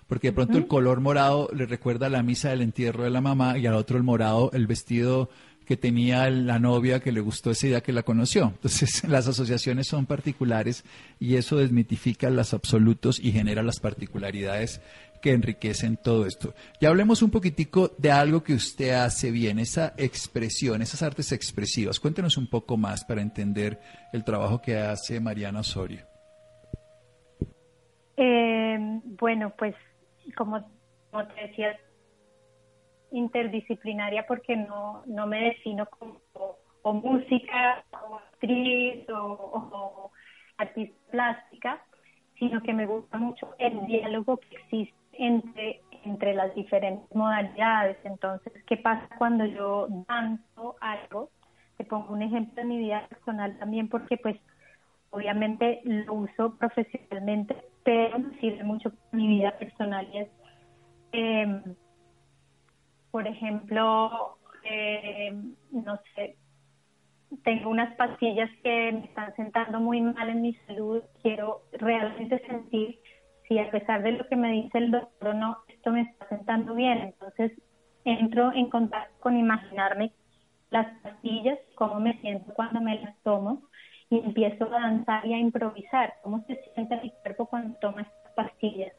[0.08, 3.22] Porque de pronto el color morado le recuerda a la misa del entierro de la
[3.22, 5.30] mamá y al otro el morado, el vestido
[5.66, 8.52] que tenía la novia que le gustó esa idea que la conoció.
[8.56, 10.84] Entonces, las asociaciones son particulares
[11.18, 14.82] y eso desmitifica los absolutos y genera las particularidades
[15.22, 16.54] que enriquecen todo esto.
[16.80, 22.00] Ya hablemos un poquitico de algo que usted hace bien, esa expresión, esas artes expresivas.
[22.00, 23.80] Cuéntenos un poco más para entender
[24.12, 26.06] el trabajo que hace Mariana Osorio.
[28.18, 29.76] Eh, bueno, pues
[30.36, 30.60] como,
[31.12, 31.78] como te decía,
[33.12, 36.22] interdisciplinaria porque no, no me defino como
[36.84, 40.12] o música, o actriz o,
[40.58, 41.84] artista plástica,
[42.38, 47.98] sino que me gusta mucho el diálogo que existe entre, entre las diferentes modalidades.
[48.04, 51.30] Entonces, ¿qué pasa cuando yo danzo algo?
[51.78, 54.38] Te pongo un ejemplo en mi vida personal también porque pues
[55.10, 60.30] obviamente lo uso profesionalmente, pero me sirve mucho para mi vida personal y es
[61.14, 61.62] eh,
[63.12, 65.34] por ejemplo, eh,
[65.72, 66.38] no sé,
[67.44, 73.00] tengo unas pastillas que me están sentando muy mal en mi salud, quiero realmente sentir
[73.52, 76.74] si a pesar de lo que me dice el doctor no, esto me está sentando
[76.74, 77.00] bien.
[77.00, 77.52] Entonces
[78.06, 80.14] entro en contacto con imaginarme
[80.70, 83.64] las pastillas, cómo me siento cuando me las tomo
[84.10, 88.32] y empiezo a danzar y a improvisar, cómo se siente mi cuerpo cuando toma estas
[88.36, 88.94] pastillas.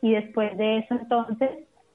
[0.00, 1.50] Y después de eso entonces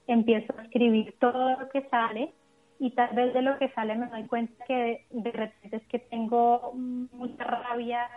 [0.06, 2.32] empiezo a escribir todo lo que sale
[2.78, 5.98] y tal vez de lo que sale me doy cuenta que de, repente es que
[5.98, 8.08] tengo mucha rabia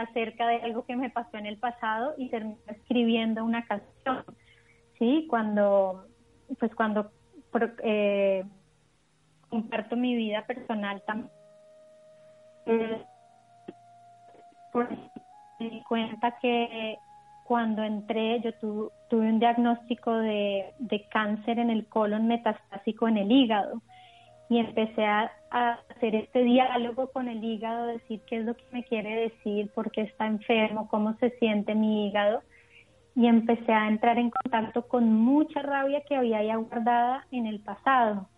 [0.00, 4.24] acerca de algo que me pasó en el pasado y termino escribiendo una canción.
[4.98, 6.06] Sí, cuando
[6.58, 7.10] pues cuando
[7.82, 8.44] eh,
[9.48, 11.30] comparto mi vida personal también
[12.66, 13.04] eh,
[15.58, 16.98] me di cuenta que
[17.50, 20.72] cuando entré, yo tuve un diagnóstico de,
[21.10, 23.82] cáncer en el colon metastásico en el hígado
[24.48, 28.84] y empecé a, hacer este diálogo con el hígado, decir qué es lo que me
[28.84, 32.42] quiere decir, por qué está enfermo, cómo se siente mi hígado
[33.14, 37.60] y empecé a entrar en contacto con mucha rabia que había ya guardada en el
[37.60, 38.28] pasado.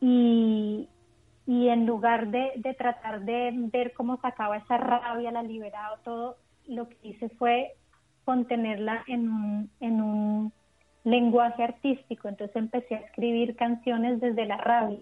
[0.00, 0.88] Y,
[1.46, 6.88] en lugar de, de, tratar de ver cómo sacaba esa rabia, la liberaba, todo, lo
[6.88, 7.72] que hice fue
[8.24, 10.52] contenerla en un, en un
[11.04, 12.28] lenguaje artístico.
[12.28, 15.00] Entonces empecé a escribir canciones desde la rabia.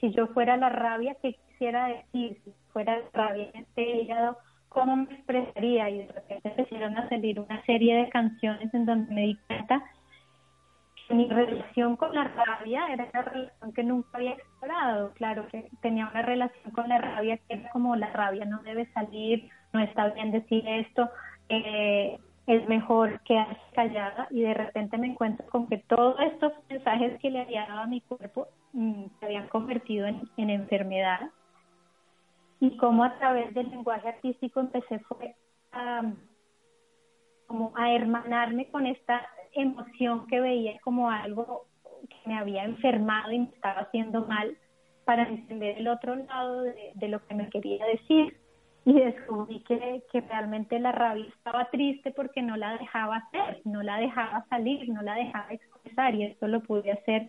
[0.00, 2.40] Si yo fuera la rabia, ¿qué quisiera decir?
[2.44, 5.90] Si fuera la rabia en este hígado, ¿cómo me expresaría?
[5.90, 9.82] Y de repente empezaron a salir una serie de canciones en donde me di cuenta
[11.08, 15.12] que mi relación con la rabia era una relación que nunca había explorado.
[15.14, 18.86] Claro que tenía una relación con la rabia que era como la rabia no debe
[18.92, 21.10] salir, no está bien decir esto,
[21.48, 27.20] eh, es mejor quedarse callada y de repente me encuentro con que todos estos mensajes
[27.20, 31.30] que le había dado a mi cuerpo mm, se habían convertido en, enfermedad.
[32.58, 35.36] Y como a través del lenguaje artístico empecé fue
[35.72, 36.10] a,
[37.46, 41.66] como a hermanarme con esta emoción que veía como algo
[42.08, 44.56] que me había enfermado y me estaba haciendo mal
[45.04, 48.47] para entender el otro lado de lo que me quería decir
[48.88, 53.82] y descubrí que, que, realmente la rabia estaba triste porque no la dejaba hacer, no
[53.82, 57.28] la dejaba salir, no la dejaba expresar y esto lo pude hacer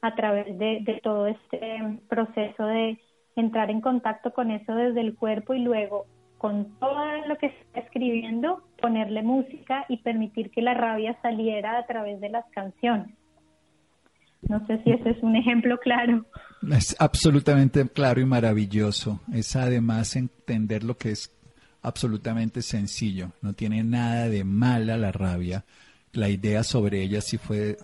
[0.00, 3.00] a través de, de todo este proceso de
[3.34, 6.06] entrar en contacto con eso desde el cuerpo y luego
[6.38, 11.86] con todo lo que está escribiendo ponerle música y permitir que la rabia saliera a
[11.86, 13.16] través de las canciones.
[14.48, 16.26] No sé si ese es un ejemplo claro.
[16.70, 19.20] Es absolutamente claro y maravilloso.
[19.32, 21.30] Es además entender lo que es
[21.82, 23.32] absolutamente sencillo.
[23.40, 25.64] No tiene nada de mala la rabia.
[26.12, 27.76] La idea sobre ella sí fue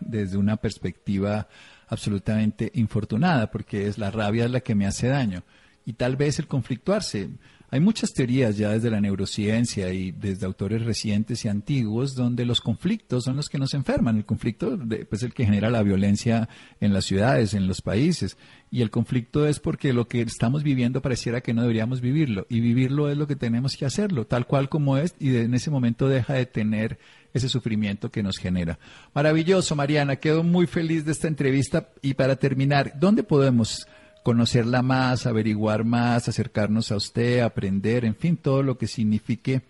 [0.00, 1.46] desde una perspectiva
[1.88, 5.42] absolutamente infortunada, porque es la rabia la que me hace daño.
[5.86, 7.28] Y tal vez el conflictuarse.
[7.74, 12.60] Hay muchas teorías ya desde la neurociencia y desde autores recientes y antiguos donde los
[12.60, 14.16] conflictos son los que nos enferman.
[14.16, 16.48] El conflicto es pues, el que genera la violencia
[16.80, 18.36] en las ciudades, en los países.
[18.70, 22.46] Y el conflicto es porque lo que estamos viviendo pareciera que no deberíamos vivirlo.
[22.48, 25.72] Y vivirlo es lo que tenemos que hacerlo, tal cual como es, y en ese
[25.72, 27.00] momento deja de tener
[27.32, 28.78] ese sufrimiento que nos genera.
[29.14, 30.14] Maravilloso, Mariana.
[30.14, 31.88] Quedo muy feliz de esta entrevista.
[32.02, 33.84] Y para terminar, ¿dónde podemos
[34.24, 39.60] conocerla más, averiguar más, acercarnos a usted, aprender, en fin, todo lo que signifique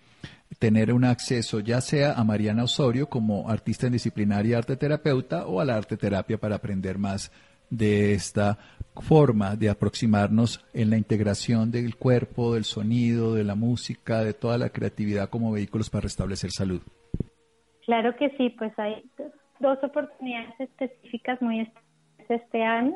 [0.59, 5.59] tener un acceso ya sea a Mariana Osorio como artista en disciplinaria arte terapeuta o
[5.59, 7.33] a la arte terapia para aprender más
[7.69, 8.57] de esta
[8.95, 14.57] forma de aproximarnos en la integración del cuerpo, del sonido, de la música, de toda
[14.57, 16.81] la creatividad como vehículos para restablecer salud.
[17.85, 19.03] Claro que sí, pues hay
[19.59, 21.69] dos oportunidades específicas muy
[22.29, 22.95] este año.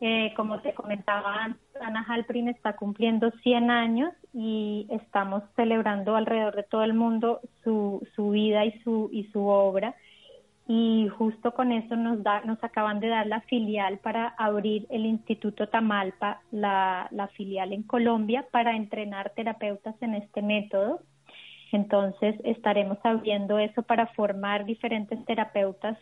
[0.00, 6.64] Eh, como te comentaba, Ana Halprin está cumpliendo 100 años y estamos celebrando alrededor de
[6.64, 9.94] todo el mundo su, su vida y su, y su obra
[10.68, 15.06] y justo con eso nos da, nos acaban de dar la filial para abrir el
[15.06, 21.02] Instituto Tamalpa, la, la filial en Colombia, para entrenar terapeutas en este método.
[21.70, 25.96] Entonces estaremos abriendo eso para formar diferentes terapeutas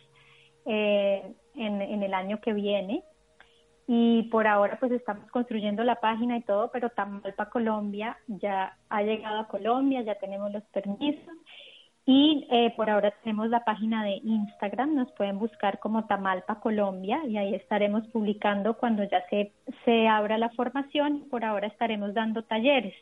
[0.65, 3.03] eh, en, en el año que viene.
[3.87, 9.03] Y por ahora pues estamos construyendo la página y todo, pero Tamalpa Colombia ya ha
[9.03, 11.33] llegado a Colombia, ya tenemos los permisos
[12.07, 17.21] y eh, por ahora tenemos la página de Instagram, nos pueden buscar como Tamalpa Colombia
[17.27, 19.53] y ahí estaremos publicando cuando ya se,
[19.85, 21.25] se abra la formación.
[21.31, 22.93] Por ahora estaremos dando talleres.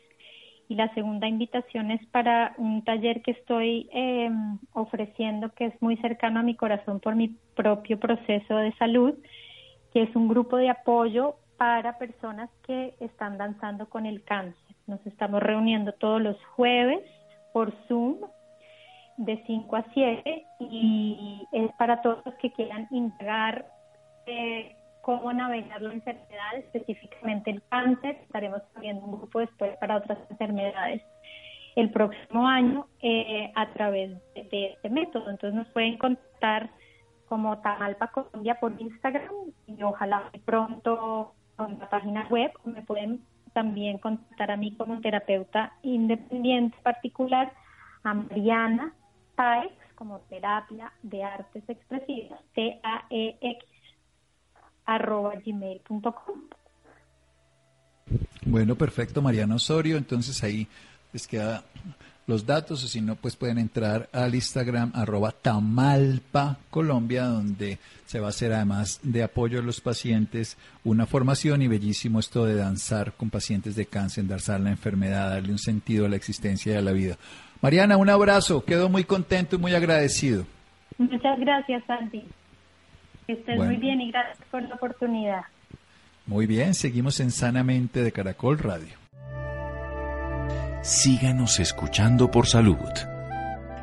[0.70, 4.30] Y la segunda invitación es para un taller que estoy eh,
[4.72, 9.14] ofreciendo que es muy cercano a mi corazón por mi propio proceso de salud,
[9.94, 14.76] que es un grupo de apoyo para personas que están danzando con el cáncer.
[14.88, 17.00] Nos estamos reuniendo todos los jueves
[17.52, 18.16] por Zoom
[19.16, 23.66] de 5 a 7 y es para todos los que quieran integrar
[24.26, 28.18] eh, cómo navegar la enfermedad, específicamente el cáncer.
[28.22, 31.02] Estaremos abriendo un grupo después para otras enfermedades
[31.76, 35.30] el próximo año eh, a través de, este método.
[35.30, 36.70] Entonces nos pueden contactar
[37.28, 39.32] como Tamalpa Colombia por Instagram
[39.66, 45.72] y ojalá pronto con la página web me pueden también contactar a mí como terapeuta
[45.82, 47.52] independiente particular
[48.02, 48.92] a Mariana
[49.36, 53.64] TAEX como terapia de artes expresivas, T-A-E-X,
[54.84, 56.40] arroba gmail.com.
[58.44, 59.96] Bueno, perfecto, Mariana Osorio.
[59.96, 60.66] Entonces ahí
[61.12, 61.64] les queda
[62.26, 68.20] los datos, o si no, pues pueden entrar al Instagram arroba Tamalpa Colombia, donde se
[68.20, 72.54] va a hacer además de apoyo a los pacientes una formación y bellísimo esto de
[72.54, 76.76] danzar con pacientes de cáncer, danzar la enfermedad, darle un sentido a la existencia y
[76.76, 77.16] a la vida.
[77.60, 78.64] Mariana, un abrazo.
[78.64, 80.46] Quedo muy contento y muy agradecido.
[80.98, 82.24] Muchas gracias, Santi.
[83.26, 85.42] Que estés muy bien y gracias por la oportunidad.
[86.26, 89.03] Muy bien, seguimos en Sanamente de Caracol Radio.
[90.84, 92.76] Síganos escuchando por salud.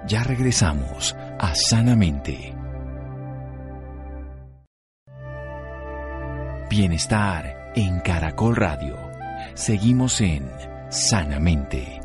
[0.06, 2.54] Ya regresamos a Sanamente.
[6.70, 8.96] Bienestar en Caracol Radio.
[9.56, 10.48] Seguimos en
[10.92, 12.00] Sanamente.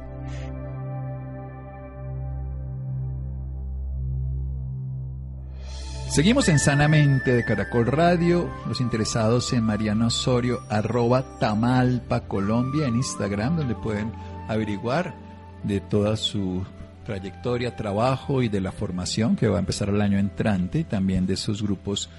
[6.08, 8.48] Seguimos en Sanamente de Caracol Radio.
[8.66, 14.10] Los interesados en Mariano Osorio, arroba Tamalpa Colombia en Instagram, donde pueden
[14.48, 15.14] averiguar
[15.62, 16.64] de toda su
[17.04, 21.34] trayectoria, trabajo y de la formación que va a empezar el año entrante, también de
[21.34, 22.10] esos grupos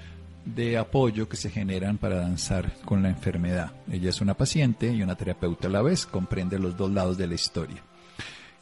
[0.44, 3.72] de apoyo que se generan para danzar con la enfermedad.
[3.90, 7.26] Ella es una paciente y una terapeuta a la vez, comprende los dos lados de
[7.26, 7.82] la historia.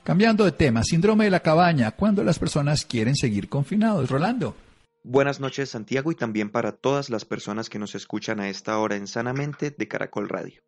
[0.03, 4.11] Cambiando de tema, síndrome de la cabaña, cuando las personas quieren seguir confinados.
[4.11, 4.57] Rolando.
[5.03, 8.97] Buenas noches Santiago y también para todas las personas que nos escuchan a esta hora
[8.97, 10.63] en Sanamente de Caracol Radio.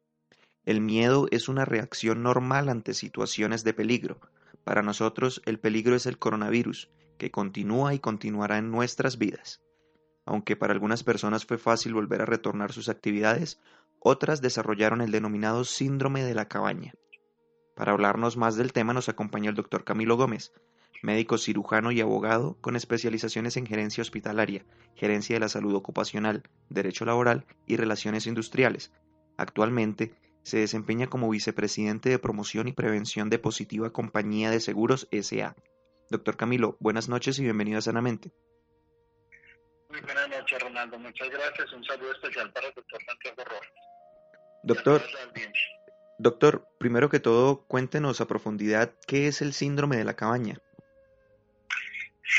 [0.68, 4.20] El miedo es una reacción normal ante situaciones de peligro.
[4.64, 9.62] Para nosotros el peligro es el coronavirus, que continúa y continuará en nuestras vidas.
[10.26, 13.58] Aunque para algunas personas fue fácil volver a retornar sus actividades,
[13.98, 16.92] otras desarrollaron el denominado síndrome de la cabaña.
[17.74, 20.52] Para hablarnos más del tema nos acompaña el doctor Camilo Gómez,
[21.02, 27.06] médico cirujano y abogado con especializaciones en gerencia hospitalaria, gerencia de la salud ocupacional, derecho
[27.06, 28.92] laboral y relaciones industriales.
[29.38, 30.12] Actualmente
[30.48, 35.54] se desempeña como vicepresidente de promoción y prevención de Positiva Compañía de Seguros SA.
[36.10, 38.32] Doctor Camilo, buenas noches y bienvenido a Sanamente.
[39.90, 40.98] Muy buenas noches, Ronaldo.
[40.98, 41.72] Muchas gracias.
[41.72, 43.72] Un saludo especial para el doctor Santiago Rojas.
[44.62, 45.02] Doctor,
[46.18, 50.58] doctor, primero que todo, cuéntenos a profundidad qué es el síndrome de la cabaña.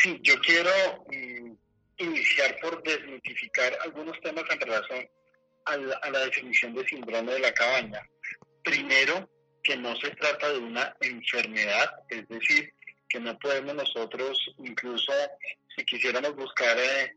[0.02, 0.70] Sí, yo quiero
[1.12, 1.54] mm,
[1.98, 5.10] iniciar por desmitificar algunos temas en relación
[5.66, 8.02] a la, definición de síndrome de la cabaña.
[8.64, 9.30] Primero,
[9.64, 12.74] que no se trata de una enfermedad, es decir,
[13.08, 15.12] que no podemos nosotros, incluso
[15.76, 17.14] si quisiéramos buscar eh,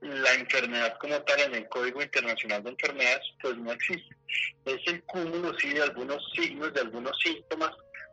[0.00, 4.16] la enfermedad como tal en el Código Internacional de Enfermedades, pues no existe.
[4.64, 7.70] Es el cúmulo, sí, de algunos signos, de algunos síntomas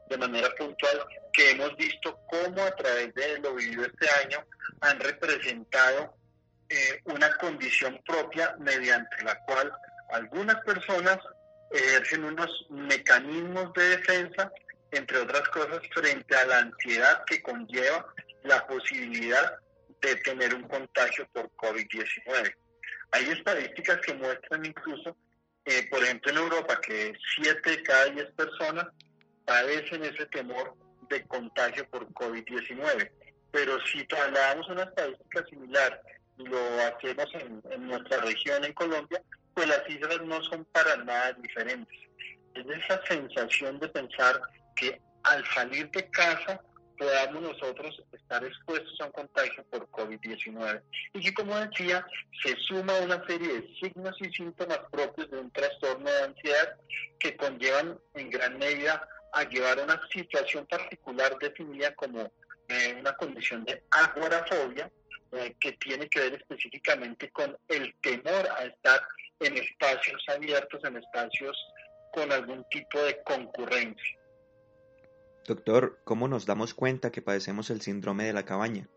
[0.09, 4.43] de manera puntual que hemos visto cómo a través de lo vivido este año
[4.82, 6.18] han representado
[6.70, 9.72] eh, una condición propia mediante la cual
[10.11, 11.17] algunas personas
[11.72, 14.51] ejercen unos mecanismos de defensa,
[14.91, 18.05] entre otras cosas, frente a la ansiedad que conlleva
[18.43, 19.57] la posibilidad
[20.01, 22.55] de tener un contagio por COVID-19.
[23.11, 25.15] Hay estadísticas que muestran incluso,
[25.65, 28.88] eh, por ejemplo en Europa, que 7 de cada 10 personas
[29.45, 30.76] padecen ese temor
[31.09, 33.11] de contagio por COVID-19.
[33.51, 36.01] Pero si trasladamos una estadística similar
[36.39, 39.21] lo hacemos en, en nuestra región, en Colombia,
[39.53, 41.99] pues las cifras no son para nada diferentes.
[42.55, 44.41] Es esa sensación de pensar
[44.75, 46.61] que al salir de casa
[46.97, 50.81] podamos nosotros estar expuestos a un contagio por COVID-19
[51.13, 52.05] y que como decía
[52.43, 56.75] se suma una serie de signos y síntomas propios de un trastorno de ansiedad
[57.19, 62.31] que conllevan en gran medida a llevar a una situación particular definida como
[62.67, 64.91] eh, una condición de agorafobia
[65.32, 69.01] eh, que tiene que ver específicamente con el temor a estar
[69.39, 71.57] en espacios abiertos, en espacios
[72.11, 74.19] con algún tipo de concurrencia.
[75.45, 78.88] Doctor, ¿cómo nos damos cuenta que padecemos el síndrome de la cabaña?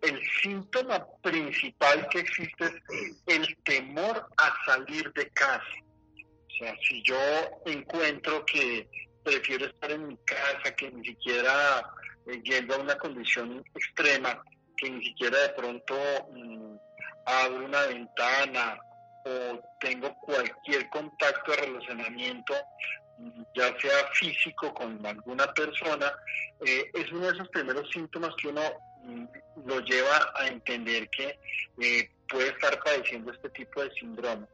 [0.00, 5.64] El síntoma principal que existe es el temor a salir de casa.
[6.16, 7.18] O sea, si yo
[7.66, 8.88] encuentro que
[9.22, 11.84] prefiero estar en mi casa, que ni siquiera
[12.44, 14.42] yendo a una condición extrema,
[14.76, 15.94] que ni siquiera de pronto
[16.32, 16.76] mm,
[17.26, 18.78] abro una ventana
[19.24, 22.54] o tengo cualquier contacto de relacionamiento
[23.54, 26.12] ya sea físico con alguna persona,
[26.64, 28.62] eh, es uno de esos primeros síntomas que uno
[29.04, 29.24] mm,
[29.66, 31.38] lo lleva a entender que
[31.80, 34.46] eh, puede estar padeciendo este tipo de síndrome.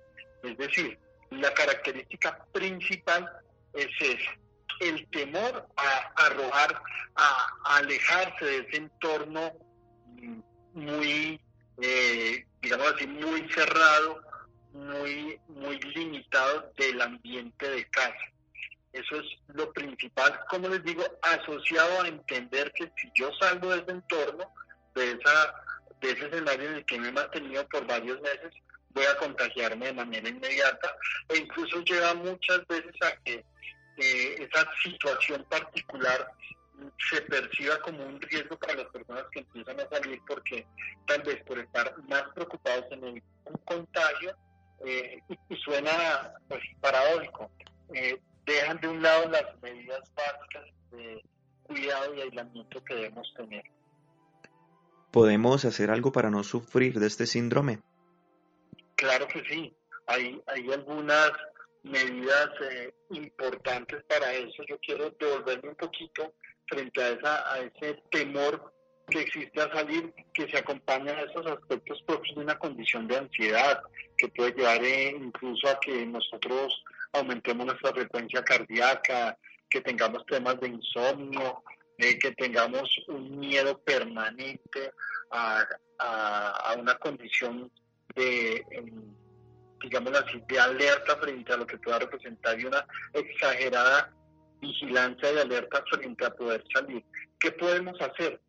[0.43, 0.99] Es decir,
[1.31, 3.31] la característica principal
[3.75, 4.33] es esa,
[4.81, 6.83] el temor a arrojar,
[7.17, 9.53] a, alejarse de ese entorno
[10.75, 11.41] muy,
[11.81, 14.23] eh, digamos así, muy cerrado,
[14.73, 18.19] muy, muy limitado del ambiente de casa.
[18.93, 23.83] Eso es lo principal, como les digo, asociado a entender que si yo salgo de
[23.83, 24.51] ese entorno,
[24.95, 25.55] de, esa,
[26.01, 28.55] de ese escenario en el que me he mantenido por varios meses,
[28.91, 30.97] voy a contagiarme de manera inmediata
[31.29, 33.45] e incluso lleva muchas veces a que
[33.99, 36.31] eh, esa situación particular
[37.11, 40.67] se perciba como un riesgo para las personas que empiezan a salir porque
[41.07, 43.23] tal vez por estar más preocupados en el,
[43.65, 44.37] contagio
[44.85, 47.51] eh, y, suena pues, paradójico.
[47.95, 51.23] Eh, dejan de un lado las medidas básicas de
[51.63, 53.65] cuidado y aislamiento que debemos tener.
[55.11, 57.81] ¿Podemos hacer algo para no sufrir de este síndrome?
[58.97, 59.75] Claro que sí.
[60.07, 61.33] Hay, hay algunas
[61.87, 64.63] medidas eh, importantes para eso.
[64.69, 66.35] Yo quiero devolverme un poquito
[66.69, 68.73] frente a, esa, a ese temor
[69.09, 73.19] que existe a salir, que se acompaña a esos aspectos propios de una condición de
[73.19, 73.81] ansiedad,
[74.17, 76.83] que puede llevar eh, incluso a que nosotros
[77.13, 79.39] aumentemos nuestra frecuencia cardíaca,
[79.71, 81.63] que tengamos temas de insomnio,
[81.99, 84.93] eh, que tengamos un miedo permanente
[85.31, 85.67] a,
[86.79, 87.71] una condición
[88.15, 88.63] de,
[89.83, 94.13] digamos así, de alerta frente a lo que pueda representar y una exagerada
[94.61, 97.05] vigilancia y alerta frente a poder salir.
[97.39, 98.41] ¿Qué podemos hacer?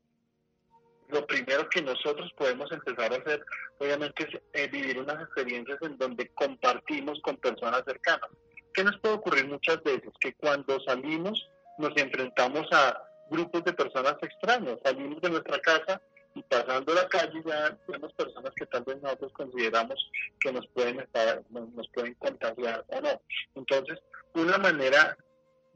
[1.10, 3.46] Lo primero que nosotros podemos empezar a hacer,
[3.80, 8.30] obviamente, es eh, vivir unas experiencias en donde compartimos con personas cercanas.
[8.74, 10.12] ¿Qué nos puede ocurrir muchas veces?
[10.20, 14.78] Que cuando salimos nos enfrentamos a grupos de personas extrañas.
[14.84, 16.02] Salimos de nuestra casa
[16.38, 21.00] y pasando la calle ya vemos personas que tal vez nosotros consideramos que nos pueden
[21.00, 23.22] estar, nos pueden contagiar o no.
[23.56, 24.00] Entonces,
[24.34, 25.18] una manera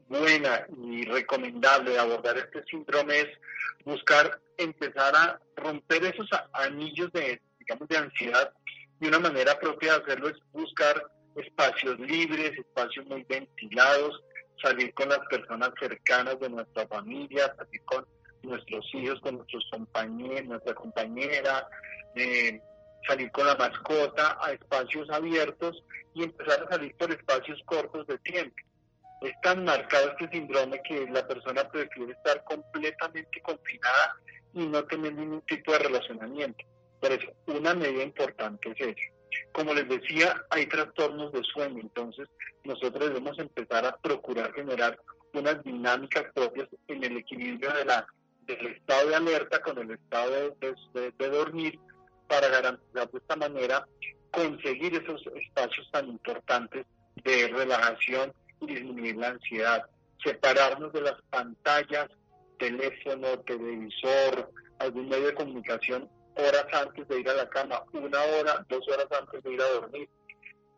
[0.08, 3.28] buena y recomendable de abordar este síndrome es
[3.84, 8.52] buscar empezar a romper esos anillos de, digamos, de ansiedad
[9.00, 14.22] y una manera propia de hacerlo es buscar espacios libres, espacios muy ventilados,
[14.62, 18.06] salir con las personas cercanas de nuestra familia, salir con
[18.42, 21.68] nuestros hijos, con nuestros compañeros, nuestra compañera,
[22.14, 22.60] eh,
[23.06, 25.82] salir con la mascota a espacios abiertos
[26.14, 28.56] y empezar a salir por espacios cortos de tiempo.
[29.22, 34.16] Es tan marcado este síndrome que la persona prefiere estar completamente confinada
[34.52, 36.64] y no tener ningún tipo de relacionamiento.
[37.00, 39.12] Por eso, una medida importante es eso.
[39.52, 42.28] Como les decía, hay trastornos de sueño, entonces
[42.64, 44.98] nosotros debemos empezar a procurar generar
[45.32, 48.06] unas dinámicas propias en el equilibrio de la,
[48.46, 51.78] del estado de alerta con el estado de, dormir
[52.28, 53.86] para garantizar de esta manera
[54.30, 56.86] conseguir esos espacios tan importantes
[57.24, 59.84] de relajación y disminuir la ansiedad,
[60.24, 62.08] separarnos de las pantallas,
[62.58, 68.64] teléfono, televisor, algún medio de comunicación horas antes de ir a la cama, una hora,
[68.68, 70.08] dos horas antes de ir a dormir,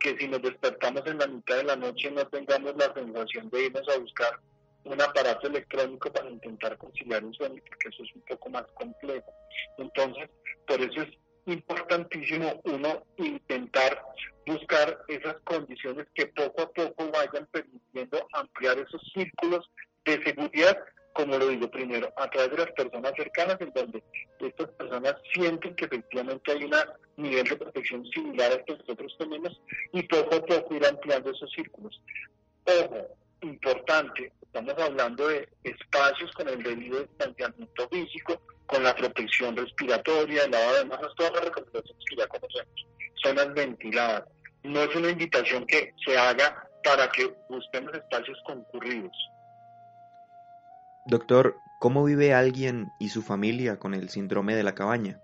[0.00, 3.66] que si nos despertamos en la mitad de la noche no tengamos la sensación de
[3.66, 4.40] irnos a buscar
[4.84, 9.32] un aparato electrónico para intentar conciliar un sueño, porque eso es un poco más complejo.
[9.78, 10.28] Entonces,
[10.66, 11.08] por eso es
[11.46, 14.02] importantísimo uno intentar
[14.46, 19.70] buscar esas condiciones que poco a poco vayan permitiendo ampliar esos círculos
[20.04, 20.78] de seguridad,
[21.12, 24.02] como lo digo primero, a través de las personas cercanas, en donde
[24.40, 26.74] estas personas sienten que efectivamente hay un
[27.16, 29.60] nivel de protección similar al que nosotros tenemos
[29.92, 32.00] y poco a poco ir ampliando esos círculos.
[32.64, 40.44] Ojo, importante, estamos hablando de espacios con el debido distanciamiento físico, con la protección respiratoria,
[40.44, 42.86] el lavado de manos, todas las recomendaciones que ya conocemos,
[43.20, 44.24] zonas ventiladas.
[44.62, 49.12] No es una invitación que se haga para que busquemos espacios concurridos.
[51.06, 55.20] Doctor, ¿cómo vive alguien y su familia con el síndrome de la cabaña?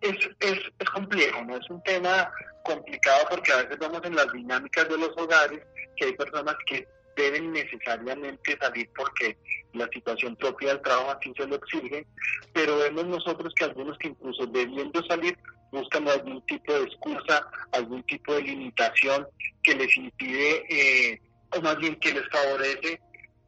[0.00, 2.30] Es, es, es complejo, no es un tema
[2.64, 5.62] complicado porque a veces vemos en las dinámicas de los hogares
[5.96, 6.86] que hay personas que
[7.16, 9.36] deben necesariamente salir porque
[9.74, 12.06] la situación propia del trabajo así se lo exige,
[12.52, 15.36] pero vemos nosotros que algunos que incluso debiendo salir
[15.70, 19.26] buscan algún tipo de excusa, algún tipo de limitación
[19.62, 21.20] que les impide, eh,
[21.56, 23.00] o más bien que les favorece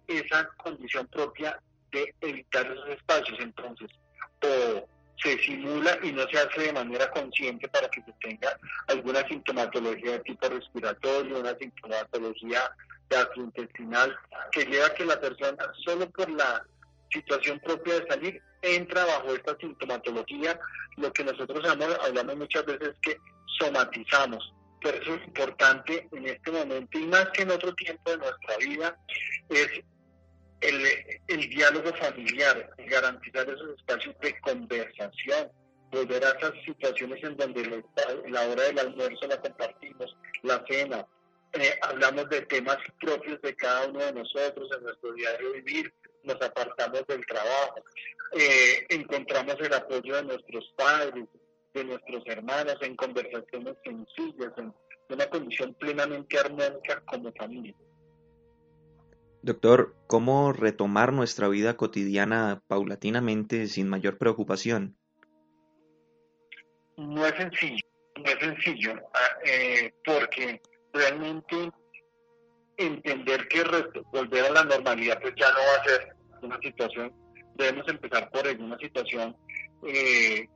[0.09, 1.59] esa condición propia
[1.93, 3.39] de evitar esos espacios.
[3.41, 3.91] Entonces,
[4.43, 4.89] o
[5.23, 8.59] se simula y no se hace de manera consciente para que se tenga
[8.89, 12.71] alguna sintomatología de tipo respiratorio, una sintomatología
[13.09, 14.17] gastrointestinal
[14.53, 16.65] que lleva a que la persona solo por la
[17.11, 20.59] situación propia de salir entra bajo esta sintomatología,
[20.97, 23.19] lo que nosotros hablamos, muchas veces es que
[23.59, 24.53] somatizamos.
[24.83, 28.57] Pero eso es importante en este momento y más que en otro tiempo de nuestra
[28.59, 28.99] vida,
[29.49, 29.69] es
[30.69, 30.87] el,
[31.29, 35.51] el diálogo familiar, garantizar esos espacios de conversación,
[35.91, 37.85] volver a esas situaciones en donde
[38.29, 41.07] la hora del almuerzo la compartimos, la cena,
[41.53, 45.93] eh, hablamos de temas propios de cada uno de nosotros en nuestro diario vivir,
[46.25, 47.85] nos apartamos del trabajo,
[48.33, 51.27] eh, encontramos el apoyo de nuestros padres,
[51.75, 54.75] de nuestros hermanos, en conversaciones sencillas, en
[55.11, 57.75] una condición plenamente armónica como familia.
[59.45, 64.97] Doctor, ¿cómo retomar nuestra vida cotidiana paulatinamente sin mayor preocupación?
[66.97, 67.85] No es sencillo,
[68.17, 70.63] no es sencillo, ah, eh, porque
[70.95, 71.71] realmente
[72.79, 73.65] entender que
[74.11, 77.13] volver a la normalidad pues ya no va a ser una situación,
[77.57, 79.37] debemos empezar por alguna situación
[79.87, 80.49] eh,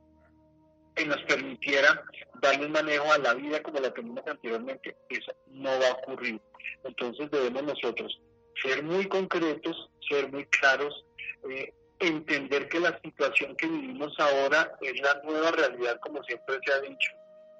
[0.95, 2.03] que nos permitiera
[2.41, 6.41] darle un manejo a la vida como la teníamos anteriormente, eso no va a ocurrir.
[6.83, 8.19] Entonces debemos nosotros
[8.61, 11.05] ser muy concretos, ser muy claros,
[11.49, 16.73] eh, entender que la situación que vivimos ahora es la nueva realidad, como siempre se
[16.73, 17.11] ha dicho,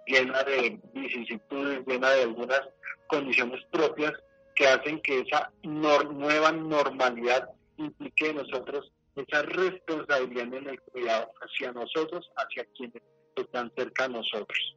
[0.08, 2.62] llena de vicisitudes, llena de algunas
[3.08, 4.14] condiciones propias
[4.56, 11.72] que hacen que esa nueva normalidad implique en nosotros esa responsabilidad en el cuidado hacia
[11.72, 13.02] nosotros, hacia quienes
[13.36, 14.76] están cerca de nosotros.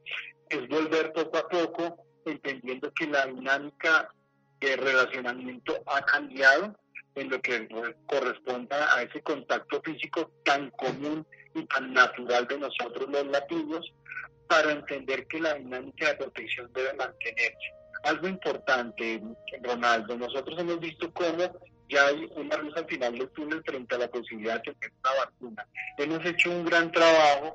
[0.49, 4.09] Es volver poco a poco entendiendo que la dinámica
[4.67, 6.77] de relacionamiento ha cambiado
[7.15, 7.69] en lo que
[8.07, 13.93] corresponda a ese contacto físico tan común y tan natural de nosotros los latinos,
[14.49, 17.73] para entender que la dinámica de protección debe mantenerse.
[18.05, 19.23] Algo importante,
[19.63, 21.45] Ronaldo, nosotros hemos visto cómo
[21.89, 25.25] ya hay una luz al final del túnel frente a la posibilidad de tener una
[25.25, 25.67] vacuna.
[25.99, 27.55] Hemos hecho un gran trabajo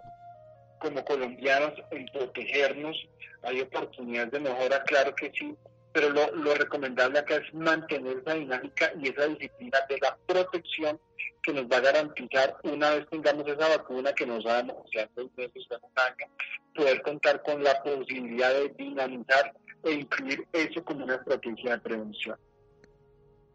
[0.79, 2.95] como colombianos en protegernos,
[3.43, 5.55] hay oportunidades de mejora, claro que sí,
[5.93, 10.99] pero lo, lo recomendable acá es mantener esa dinámica y esa disciplina de la protección
[11.41, 15.31] que nos va a garantizar una vez tengamos esa vacuna que nos ha demostrado seis
[15.37, 16.33] meses en un año,
[16.75, 22.37] poder contar con la posibilidad de dinamizar e incluir eso como una estrategia de prevención.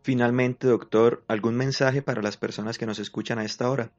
[0.02, 3.90] Finalmente, doctor, ¿algún mensaje para las personas que nos escuchan a esta hora?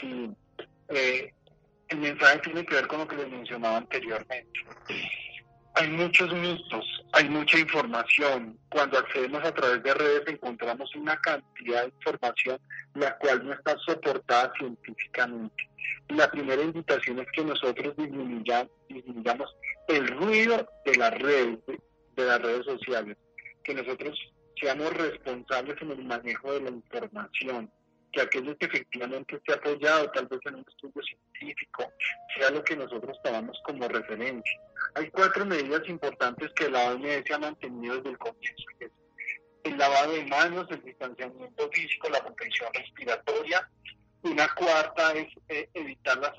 [0.00, 0.30] Sí,
[0.88, 1.32] eh,
[1.88, 4.60] el mensaje tiene que ver con lo que les mencionaba anteriormente
[5.74, 8.58] hay muchos mitos, hay mucha información.
[8.70, 12.58] Cuando accedemos a través de redes encontramos una cantidad de información
[12.94, 15.68] la cual no está soportada científicamente.
[16.08, 19.56] La primera invitación es que nosotros disminuyamos,
[19.88, 21.58] el ruido de las redes,
[22.16, 23.16] de las redes sociales,
[23.62, 24.18] que nosotros
[24.60, 27.70] seamos responsables en el manejo de la información,
[28.12, 31.92] que aquello que efectivamente esté apoyado tal vez en un estudio científico
[32.36, 34.60] sea lo que nosotros tomamos como referencia.
[34.94, 38.64] Hay cuatro medidas importantes que la OMS ha mantenido desde el comienzo,
[39.64, 43.70] el lavado de manos, el distanciamiento físico, la protección respiratoria.
[44.22, 46.32] Una cuarta es eh, evitar las,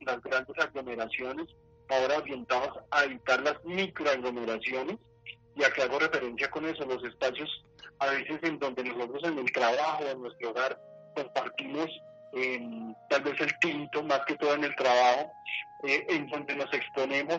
[0.00, 1.46] las grandes aglomeraciones,
[1.88, 4.98] ahora orientados a evitar las microaglomeraciones.
[5.56, 7.64] Y aquí hago referencia con eso, los espacios
[8.00, 10.78] a veces en donde nosotros en el trabajo, en nuestro hogar,
[11.14, 11.90] compartimos
[13.08, 15.32] tal vez el tinto, más que todo en el trabajo,
[15.84, 17.38] eh, en donde nos exponemos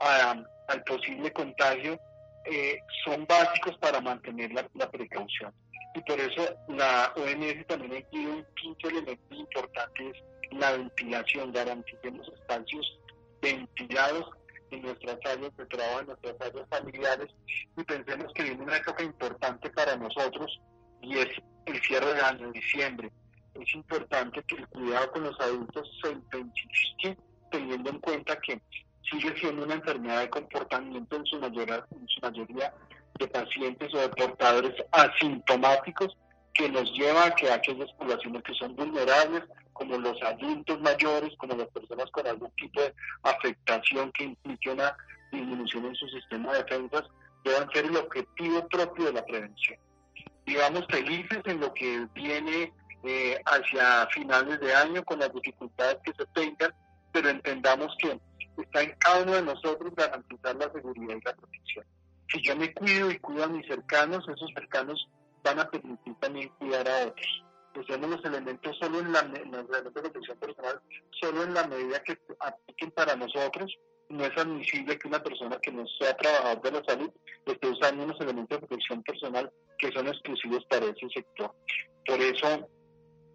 [0.00, 1.98] al posible contagio,
[2.44, 5.54] eh, son básicos para mantener la, precaución.
[5.94, 10.16] Y por eso la OMS también incluido un quinto elemento importante, es
[10.58, 12.98] la ventilación, garanticemos espacios
[13.40, 14.30] ventilados
[14.70, 17.28] en nuestras áreas de trabajo, en nuestras áreas familiares,
[17.76, 20.60] y pensemos que viene una época importante para nosotros,
[21.02, 21.28] y es
[21.66, 23.10] el cierre de año, diciembre
[23.60, 27.16] es importante que el cuidado con los adultos se intensifique
[27.50, 28.60] teniendo en cuenta que
[29.10, 32.74] sigue siendo una enfermedad de comportamiento en su, mayoría, en su mayoría
[33.18, 36.16] de pacientes o de portadores asintomáticos
[36.54, 39.42] que nos lleva a que aquellas poblaciones que son vulnerables,
[39.72, 44.96] como los adultos mayores, como las personas con algún tipo de afectación que implique una
[45.30, 47.04] disminución en su sistema de defensas,
[47.44, 49.78] deban ser el objetivo propio de la prevención.
[50.46, 52.72] Digamos felices en lo que viene
[53.04, 56.72] eh, hacia finales de año con las dificultades que se tengan,
[57.12, 58.18] pero entendamos que
[58.62, 61.84] está en cada uno de nosotros garantizar la seguridad y la protección.
[62.32, 65.08] Si yo me cuido y cuido a mis cercanos, esos cercanos
[65.42, 67.44] van a permitir también cuidar a otros.
[67.74, 70.80] Usemos los elementos solo en la los elementos de protección personal,
[71.20, 73.74] solo en la medida que apliquen para nosotros.
[74.12, 77.10] No es admisible que una persona que no sea trabajador de la salud
[77.46, 81.50] esté usando unos elementos de protección personal que son exclusivos para ese sector.
[82.04, 82.68] Por eso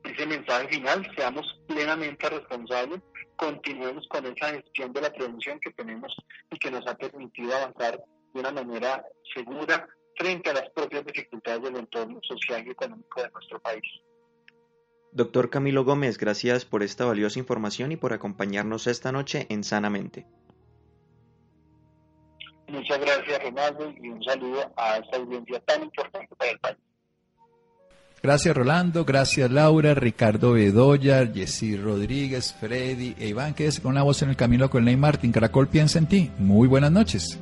[0.04, 3.02] ese mensaje final, seamos plenamente responsables,
[3.36, 6.16] continuemos con esa gestión de la prevención que tenemos
[6.52, 8.04] y que nos ha permitido avanzar
[8.34, 9.04] de una manera
[9.34, 13.84] segura frente a las propias dificultades del entorno social y económico de nuestro país.
[15.12, 20.28] Doctor Camilo Gómez, gracias por esta valiosa información y por acompañarnos esta noche en Sanamente.
[22.68, 26.78] Muchas gracias, Ronaldo, y un saludo a esta audiencia tan importante para el país.
[28.22, 33.54] Gracias Rolando, gracias Laura, Ricardo Bedoya, Jessy Rodríguez, Freddy e Iván.
[33.54, 35.32] Quédese con la voz en el camino con Ney Martín.
[35.32, 36.32] Caracol piensa en ti.
[36.40, 37.40] Muy buenas noches.